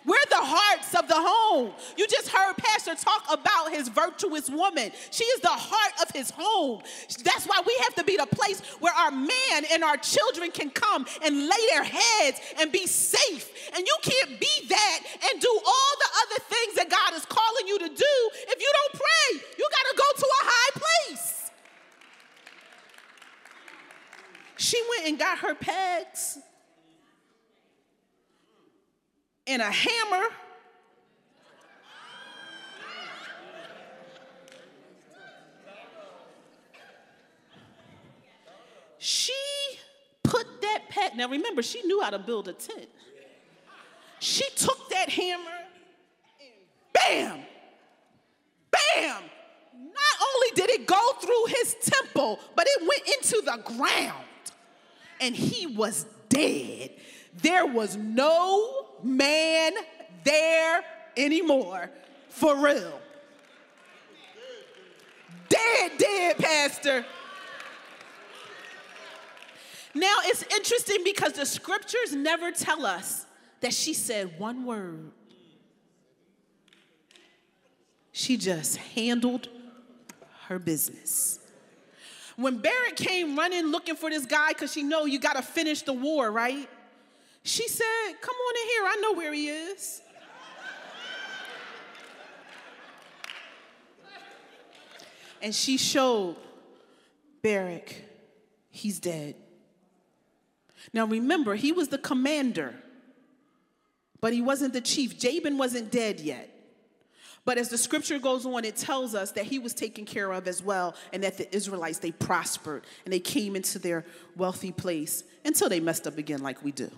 We're 0.04 0.16
the 0.30 0.36
hearts 0.36 0.94
of 0.94 1.08
the 1.08 1.16
home. 1.16 1.72
You 1.96 2.06
just 2.06 2.28
heard 2.28 2.56
Pastor 2.56 2.94
talk 2.94 3.24
about 3.30 3.70
his 3.70 3.88
virtuous 3.88 4.48
woman. 4.48 4.92
She 5.10 5.24
is 5.24 5.40
the 5.40 5.48
heart 5.48 5.92
of 6.00 6.10
his 6.10 6.30
home. 6.30 6.82
That's 7.22 7.46
why 7.46 7.60
we 7.66 7.76
have 7.82 7.94
to 7.96 8.04
be 8.04 8.16
the 8.16 8.26
place 8.26 8.60
where 8.80 8.94
our 8.94 9.10
man 9.10 9.64
and 9.70 9.84
our 9.84 9.98
children 9.98 10.50
can 10.52 10.70
come 10.70 11.06
and 11.22 11.36
lay 11.36 11.64
their 11.70 11.84
heads 11.84 12.40
and 12.58 12.72
be 12.72 12.86
safe. 12.86 13.50
And 13.76 13.86
you 13.86 13.96
can't 14.02 14.40
be 14.40 14.68
that 14.68 15.00
and 15.30 15.40
do 15.40 15.60
all 15.66 15.92
the 16.00 16.10
other 16.22 16.44
things 16.48 16.74
that 16.76 16.88
God 16.88 17.14
is 17.14 17.26
calling 17.26 17.68
you 17.68 17.78
to 17.78 17.88
do 17.88 18.30
if 18.48 18.60
you 18.60 18.72
don't 18.72 19.00
pray. 19.00 19.40
You 19.58 19.68
got 19.70 19.90
to 19.90 19.96
go 19.96 20.04
to 20.16 20.26
a 20.26 20.44
high 20.46 20.80
place. 20.80 21.50
She 24.56 24.80
went 24.90 25.08
and 25.08 25.18
got 25.18 25.38
her 25.38 25.54
pegs 25.54 26.38
and 29.46 29.62
a 29.62 29.70
hammer. 29.70 30.26
She 38.98 39.32
put 40.22 40.46
that 40.60 40.82
peg. 40.90 41.16
Now 41.16 41.28
remember, 41.28 41.62
she 41.62 41.82
knew 41.82 42.02
how 42.02 42.10
to 42.10 42.18
build 42.18 42.48
a 42.48 42.52
tent. 42.52 42.88
She 44.18 44.44
took 44.54 44.90
that 44.90 45.08
hammer 45.08 45.50
and 46.38 46.50
bam, 46.92 47.40
bam. 48.70 49.22
Not 49.74 50.28
only 50.34 50.48
did 50.54 50.68
it 50.68 50.86
go 50.86 51.12
through 51.18 51.46
his 51.46 51.76
temple, 51.82 52.38
but 52.54 52.66
it 52.68 52.82
went 52.82 53.08
into 53.16 53.40
the 53.42 53.62
ground 53.64 54.26
and 55.20 55.34
he 55.34 55.66
was 55.66 56.04
dead. 56.28 56.90
There 57.34 57.66
was 57.66 57.96
no 57.96 58.86
man 59.02 59.72
there 60.24 60.84
anymore. 61.16 61.90
For 62.28 62.56
real. 62.56 63.00
Dead, 65.48 65.92
dead, 65.98 66.38
Pastor. 66.38 67.04
Now 69.94 70.16
it's 70.24 70.44
interesting 70.54 70.98
because 71.04 71.32
the 71.32 71.44
scriptures 71.44 72.14
never 72.14 72.52
tell 72.52 72.86
us 72.86 73.26
that 73.60 73.74
she 73.74 73.92
said 73.92 74.38
one 74.38 74.64
word. 74.64 75.10
She 78.12 78.36
just 78.36 78.76
handled 78.76 79.48
her 80.46 80.58
business. 80.58 81.40
When 82.36 82.58
Barak 82.58 82.96
came 82.96 83.36
running 83.36 83.66
looking 83.66 83.96
for 83.96 84.10
this 84.10 84.24
guy 84.24 84.48
because 84.48 84.72
she 84.72 84.82
know 84.82 85.04
you 85.04 85.18
got 85.18 85.36
to 85.36 85.42
finish 85.42 85.82
the 85.82 85.92
war, 85.92 86.30
right? 86.30 86.68
She 87.42 87.68
said, 87.68 88.20
"Come 88.20 88.34
on 88.34 88.54
in 88.62 88.68
here. 88.68 88.82
I 88.84 88.96
know 89.02 89.12
where 89.14 89.32
he 89.32 89.48
is." 89.48 90.02
and 95.42 95.54
she 95.54 95.76
showed 95.76 96.36
Barak, 97.42 97.94
he's 98.70 98.98
dead. 99.00 99.34
Now 100.92 101.06
remember, 101.06 101.54
he 101.54 101.72
was 101.72 101.88
the 101.88 101.98
commander, 101.98 102.74
but 104.20 104.32
he 104.32 104.42
wasn't 104.42 104.72
the 104.72 104.80
chief. 104.80 105.18
Jabin 105.18 105.58
wasn't 105.58 105.90
dead 105.90 106.20
yet. 106.20 106.48
But 107.46 107.56
as 107.56 107.70
the 107.70 107.78
scripture 107.78 108.18
goes 108.18 108.44
on, 108.44 108.64
it 108.66 108.76
tells 108.76 109.14
us 109.14 109.32
that 109.32 109.46
he 109.46 109.58
was 109.58 109.72
taken 109.72 110.04
care 110.04 110.30
of 110.30 110.46
as 110.46 110.62
well, 110.62 110.94
and 111.12 111.22
that 111.24 111.38
the 111.38 111.54
Israelites 111.54 111.98
they 111.98 112.12
prospered 112.12 112.84
and 113.04 113.12
they 113.12 113.20
came 113.20 113.56
into 113.56 113.78
their 113.78 114.04
wealthy 114.36 114.72
place 114.72 115.24
until 115.44 115.68
they 115.70 115.80
messed 115.80 116.06
up 116.06 116.18
again, 116.18 116.42
like 116.42 116.62
we 116.62 116.70
do. 116.70 116.90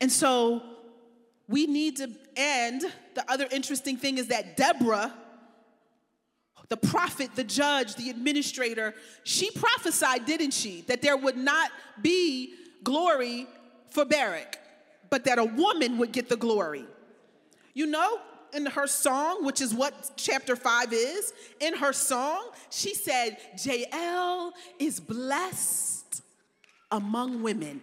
And 0.00 0.10
so 0.10 0.62
we 1.48 1.66
need 1.66 1.96
to, 1.96 2.10
and 2.36 2.80
the 3.14 3.24
other 3.28 3.46
interesting 3.50 3.96
thing 3.96 4.18
is 4.18 4.28
that 4.28 4.56
Deborah, 4.56 5.12
the 6.68 6.76
prophet, 6.76 7.30
the 7.34 7.44
judge, 7.44 7.94
the 7.94 8.10
administrator, 8.10 8.94
she 9.22 9.50
prophesied, 9.50 10.24
didn't 10.24 10.52
she, 10.52 10.82
that 10.82 11.02
there 11.02 11.16
would 11.16 11.36
not 11.36 11.70
be 12.00 12.54
glory 12.82 13.46
for 13.90 14.04
Barak, 14.04 14.58
but 15.10 15.24
that 15.24 15.38
a 15.38 15.44
woman 15.44 15.98
would 15.98 16.12
get 16.12 16.28
the 16.28 16.36
glory. 16.36 16.84
You 17.74 17.86
know, 17.86 18.18
in 18.54 18.66
her 18.66 18.86
song, 18.86 19.44
which 19.44 19.60
is 19.60 19.74
what 19.74 20.12
chapter 20.16 20.56
5 20.56 20.92
is, 20.92 21.32
in 21.60 21.76
her 21.76 21.92
song, 21.92 22.50
she 22.70 22.94
said, 22.94 23.36
Jael 23.62 24.52
is 24.78 25.00
blessed 25.00 26.22
among 26.90 27.42
women. 27.42 27.82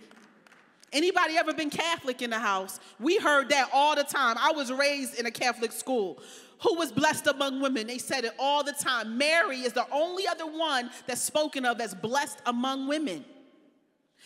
Anybody 0.93 1.37
ever 1.37 1.53
been 1.53 1.69
Catholic 1.69 2.21
in 2.21 2.29
the 2.29 2.39
house? 2.39 2.79
We 2.99 3.17
heard 3.17 3.49
that 3.49 3.69
all 3.73 3.95
the 3.95 4.03
time. 4.03 4.35
I 4.39 4.51
was 4.51 4.71
raised 4.71 5.17
in 5.17 5.25
a 5.25 5.31
Catholic 5.31 5.71
school. 5.71 6.19
Who 6.63 6.75
was 6.75 6.91
blessed 6.91 7.27
among 7.27 7.61
women? 7.61 7.87
They 7.87 7.97
said 7.97 8.25
it 8.25 8.33
all 8.37 8.63
the 8.63 8.73
time. 8.73 9.17
Mary 9.17 9.61
is 9.61 9.73
the 9.73 9.85
only 9.91 10.27
other 10.27 10.45
one 10.45 10.91
that's 11.07 11.21
spoken 11.21 11.65
of 11.65 11.79
as 11.79 11.95
blessed 11.95 12.39
among 12.45 12.87
women. 12.87 13.23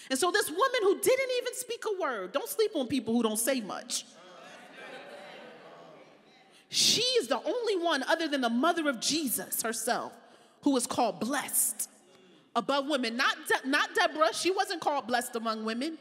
And 0.10 0.20
so, 0.20 0.32
this 0.32 0.50
woman 0.50 0.82
who 0.82 1.00
didn't 1.00 1.30
even 1.42 1.54
speak 1.54 1.84
a 1.86 2.02
word, 2.02 2.32
don't 2.34 2.50
sleep 2.50 2.72
on 2.76 2.88
people 2.88 3.14
who 3.14 3.24
don't 3.24 3.40
say 3.40 3.62
much. 3.62 4.06
She 6.70 7.02
is 7.02 7.28
the 7.28 7.42
only 7.42 7.78
one, 7.78 8.04
other 8.04 8.28
than 8.28 8.42
the 8.42 8.50
mother 8.50 8.90
of 8.90 9.00
Jesus 9.00 9.62
herself, 9.62 10.12
who 10.64 10.76
is 10.76 10.86
called 10.86 11.20
blessed 11.22 11.90
above 12.56 12.88
women. 12.88 13.16
Not, 13.16 13.36
De- 13.48 13.70
not 13.70 13.96
Deborah, 13.96 14.34
she 14.34 14.52
wasn't 14.52 14.82
called 14.82 15.08
blessed 15.08 15.36
among 15.36 15.64
women. 15.64 15.98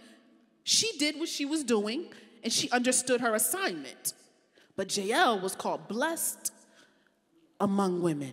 She 0.64 0.90
did 0.98 1.18
what 1.20 1.28
she 1.28 1.44
was 1.44 1.62
doing 1.62 2.06
and 2.42 2.52
she 2.52 2.70
understood 2.70 3.20
her 3.20 3.34
assignment. 3.34 4.14
But 4.76 4.96
Jael 4.96 5.38
was 5.38 5.54
called 5.54 5.86
blessed 5.86 6.52
among 7.60 8.02
women. 8.02 8.32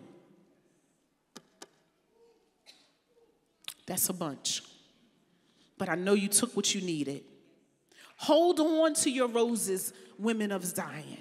That's 3.85 4.09
a 4.09 4.13
bunch. 4.13 4.63
But 5.77 5.89
I 5.89 5.95
know 5.95 6.13
you 6.13 6.29
took 6.29 6.55
what 6.55 6.73
you 6.73 6.81
needed. 6.81 7.23
Hold 8.17 8.59
on 8.59 8.93
to 8.95 9.09
your 9.09 9.27
roses, 9.27 9.93
women 10.17 10.51
of 10.51 10.63
Zion. 10.63 11.17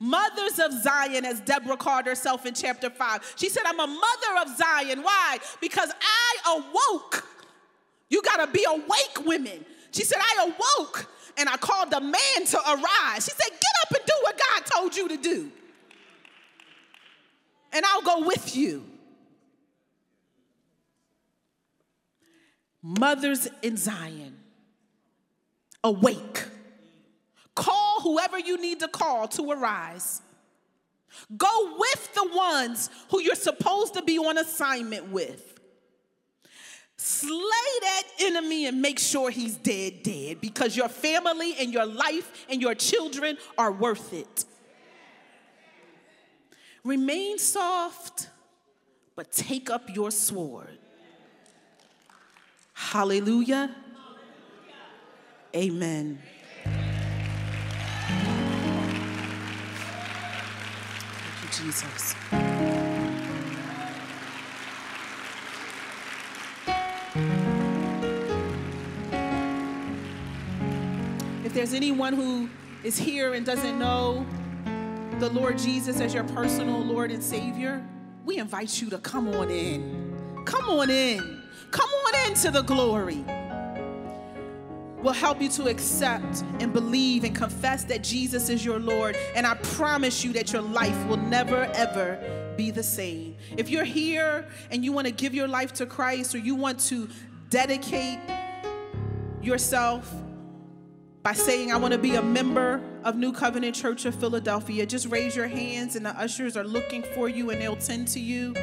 Mothers 0.00 0.58
of 0.58 0.72
Zion, 0.72 1.26
as 1.26 1.40
Deborah 1.40 1.76
called 1.76 2.06
herself 2.06 2.46
in 2.46 2.54
chapter 2.54 2.88
5. 2.88 3.34
She 3.36 3.50
said, 3.50 3.62
I'm 3.66 3.78
a 3.78 3.86
mother 3.86 4.42
of 4.42 4.56
Zion. 4.56 5.02
Why? 5.02 5.38
Because 5.60 5.90
I 6.00 6.58
awoke. 6.58 7.26
You 8.08 8.22
gotta 8.22 8.50
be 8.50 8.64
awake, 8.66 9.26
women. 9.26 9.64
She 9.92 10.04
said, 10.04 10.18
I 10.20 10.52
awoke 10.78 11.06
and 11.36 11.48
I 11.48 11.56
called 11.56 11.90
the 11.90 12.00
man 12.00 12.46
to 12.46 12.58
arise. 12.58 13.24
She 13.24 13.32
said, 13.32 13.50
Get 13.50 13.72
up 13.82 13.96
and 13.96 14.06
do 14.06 14.12
what 14.22 14.38
God 14.38 14.66
told 14.66 14.96
you 14.96 15.08
to 15.08 15.16
do. 15.16 15.50
And 17.72 17.84
I'll 17.84 18.02
go 18.02 18.26
with 18.26 18.56
you. 18.56 18.84
Mothers 22.82 23.48
in 23.62 23.76
Zion, 23.76 24.36
awake. 25.84 26.44
Call 27.54 28.00
whoever 28.02 28.38
you 28.38 28.60
need 28.60 28.80
to 28.80 28.88
call 28.88 29.28
to 29.28 29.50
arise. 29.50 30.22
Go 31.36 31.76
with 31.76 32.14
the 32.14 32.30
ones 32.34 32.88
who 33.10 33.20
you're 33.20 33.34
supposed 33.34 33.94
to 33.94 34.02
be 34.02 34.18
on 34.18 34.38
assignment 34.38 35.10
with. 35.10 35.49
Slay 37.02 37.30
that 37.80 38.02
enemy 38.20 38.66
and 38.66 38.82
make 38.82 38.98
sure 38.98 39.30
he's 39.30 39.56
dead, 39.56 40.02
dead, 40.02 40.38
because 40.38 40.76
your 40.76 40.90
family 40.90 41.54
and 41.58 41.72
your 41.72 41.86
life 41.86 42.44
and 42.50 42.60
your 42.60 42.74
children 42.74 43.38
are 43.56 43.72
worth 43.72 44.12
it. 44.12 44.44
Remain 46.84 47.38
soft, 47.38 48.28
but 49.16 49.32
take 49.32 49.70
up 49.70 49.88
your 49.94 50.10
sword. 50.10 50.76
Hallelujah. 52.74 53.74
Amen. 55.56 56.18
Thank 61.14 61.58
you, 61.58 61.64
Jesus. 61.64 62.69
There's 71.60 71.74
anyone 71.74 72.14
who 72.14 72.48
is 72.84 72.96
here 72.96 73.34
and 73.34 73.44
doesn't 73.44 73.78
know 73.78 74.24
the 75.18 75.28
Lord 75.28 75.58
Jesus 75.58 76.00
as 76.00 76.14
your 76.14 76.24
personal 76.24 76.78
Lord 76.78 77.10
and 77.10 77.22
Savior, 77.22 77.86
we 78.24 78.38
invite 78.38 78.80
you 78.80 78.88
to 78.88 78.96
come 78.96 79.28
on 79.28 79.50
in. 79.50 80.42
Come 80.46 80.70
on 80.70 80.88
in. 80.88 81.42
Come 81.70 81.90
on 81.90 82.30
into 82.30 82.50
the 82.50 82.62
glory. 82.62 83.22
We'll 85.02 85.12
help 85.12 85.42
you 85.42 85.50
to 85.50 85.68
accept 85.68 86.44
and 86.60 86.72
believe 86.72 87.24
and 87.24 87.36
confess 87.36 87.84
that 87.84 88.02
Jesus 88.02 88.48
is 88.48 88.64
your 88.64 88.78
Lord. 88.78 89.14
And 89.34 89.46
I 89.46 89.52
promise 89.56 90.24
you 90.24 90.32
that 90.32 90.54
your 90.54 90.62
life 90.62 91.06
will 91.08 91.18
never, 91.18 91.64
ever 91.74 92.54
be 92.56 92.70
the 92.70 92.82
same. 92.82 93.36
If 93.58 93.68
you're 93.68 93.84
here 93.84 94.48
and 94.70 94.82
you 94.82 94.92
want 94.92 95.08
to 95.08 95.12
give 95.12 95.34
your 95.34 95.46
life 95.46 95.74
to 95.74 95.84
Christ 95.84 96.34
or 96.34 96.38
you 96.38 96.54
want 96.54 96.80
to 96.88 97.06
dedicate 97.50 98.18
yourself 99.42 100.10
by 101.22 101.34
saying, 101.34 101.70
I 101.70 101.76
want 101.76 101.92
to 101.92 101.98
be 101.98 102.14
a 102.14 102.22
member 102.22 102.80
of 103.04 103.16
New 103.16 103.32
Covenant 103.32 103.74
Church 103.74 104.06
of 104.06 104.14
Philadelphia, 104.14 104.86
just 104.86 105.08
raise 105.08 105.36
your 105.36 105.48
hands 105.48 105.96
and 105.96 106.06
the 106.06 106.18
ushers 106.18 106.56
are 106.56 106.64
looking 106.64 107.02
for 107.02 107.28
you 107.28 107.50
and 107.50 107.60
they'll 107.60 107.76
tend 107.76 108.08
to 108.08 108.20
you. 108.20 108.54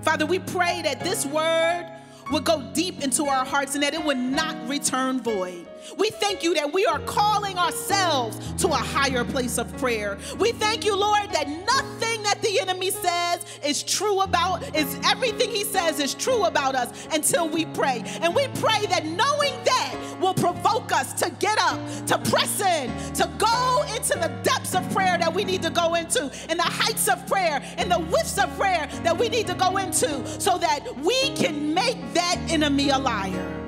Father, 0.02 0.26
we 0.26 0.38
pray 0.38 0.82
that 0.82 1.00
this 1.00 1.24
word 1.24 1.90
would 2.30 2.44
go 2.44 2.70
deep 2.72 3.02
into 3.02 3.24
our 3.24 3.44
hearts 3.44 3.74
and 3.74 3.82
that 3.82 3.94
it 3.94 4.02
would 4.04 4.18
not 4.18 4.56
return 4.68 5.20
void. 5.20 5.66
We 5.98 6.10
thank 6.10 6.42
you 6.42 6.54
that 6.54 6.72
we 6.72 6.86
are 6.86 6.98
calling 7.00 7.58
ourselves 7.58 8.52
to 8.62 8.68
a 8.68 8.76
higher 8.76 9.24
place 9.24 9.58
of 9.58 9.74
prayer. 9.78 10.18
We 10.38 10.52
thank 10.52 10.84
you, 10.84 10.96
Lord, 10.96 11.30
that 11.32 11.48
nothing 11.48 12.13
that 12.34 12.42
the 12.42 12.60
enemy 12.60 12.90
says 12.90 13.44
is 13.64 13.82
true 13.82 14.20
about, 14.20 14.76
is 14.76 14.98
everything 15.04 15.50
he 15.50 15.62
says 15.62 16.00
is 16.00 16.14
true 16.14 16.44
about 16.44 16.74
us 16.74 17.06
until 17.12 17.48
we 17.48 17.64
pray. 17.66 18.02
And 18.20 18.34
we 18.34 18.48
pray 18.48 18.86
that 18.86 19.04
knowing 19.04 19.54
that 19.64 20.16
will 20.20 20.34
provoke 20.34 20.92
us 20.92 21.12
to 21.14 21.30
get 21.38 21.58
up, 21.60 21.78
to 22.06 22.18
press 22.30 22.60
in, 22.60 22.90
to 23.14 23.30
go 23.38 23.84
into 23.94 24.18
the 24.18 24.32
depths 24.42 24.74
of 24.74 24.88
prayer 24.92 25.16
that 25.18 25.32
we 25.32 25.44
need 25.44 25.62
to 25.62 25.70
go 25.70 25.94
into, 25.94 26.30
and 26.48 26.58
the 26.58 26.64
heights 26.64 27.08
of 27.08 27.24
prayer, 27.28 27.62
and 27.78 27.90
the 27.90 28.00
widths 28.00 28.38
of 28.38 28.54
prayer 28.56 28.88
that 29.04 29.16
we 29.16 29.28
need 29.28 29.46
to 29.46 29.54
go 29.54 29.76
into, 29.76 30.26
so 30.40 30.58
that 30.58 30.80
we 30.98 31.30
can 31.36 31.72
make 31.72 31.98
that 32.14 32.38
enemy 32.48 32.90
a 32.90 32.98
liar. 32.98 33.60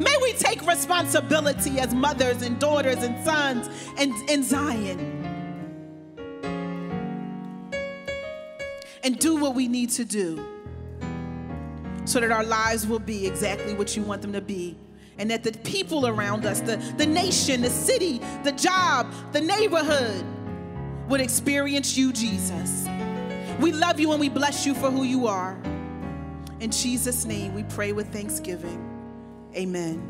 May 0.00 0.16
we 0.22 0.32
take 0.32 0.66
responsibility 0.66 1.78
as 1.78 1.94
mothers 1.94 2.42
and 2.42 2.58
daughters 2.58 3.04
and 3.04 3.24
sons 3.24 3.68
and 3.96 4.12
in 4.28 4.42
Zion. 4.42 5.23
And 9.04 9.18
do 9.18 9.36
what 9.36 9.54
we 9.54 9.68
need 9.68 9.90
to 9.90 10.04
do 10.04 10.44
so 12.06 12.20
that 12.20 12.30
our 12.30 12.44
lives 12.44 12.86
will 12.86 12.98
be 12.98 13.26
exactly 13.26 13.74
what 13.74 13.96
you 13.96 14.02
want 14.02 14.22
them 14.22 14.32
to 14.32 14.40
be. 14.40 14.76
And 15.18 15.30
that 15.30 15.44
the 15.44 15.52
people 15.52 16.06
around 16.06 16.44
us, 16.44 16.60
the, 16.60 16.76
the 16.96 17.06
nation, 17.06 17.62
the 17.62 17.70
city, 17.70 18.20
the 18.42 18.52
job, 18.52 19.12
the 19.32 19.40
neighborhood 19.40 20.24
would 21.08 21.20
experience 21.20 21.96
you, 21.96 22.12
Jesus. 22.12 22.88
We 23.60 23.72
love 23.72 24.00
you 24.00 24.10
and 24.10 24.20
we 24.20 24.28
bless 24.28 24.66
you 24.66 24.74
for 24.74 24.90
who 24.90 25.04
you 25.04 25.26
are. 25.26 25.56
In 26.60 26.70
Jesus' 26.70 27.24
name, 27.24 27.54
we 27.54 27.62
pray 27.64 27.92
with 27.92 28.12
thanksgiving. 28.12 28.80
Amen. 29.54 30.02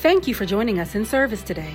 Thank 0.00 0.28
you 0.28 0.34
for 0.34 0.46
joining 0.46 0.78
us 0.78 0.94
in 0.94 1.04
service 1.04 1.42
today. 1.42 1.74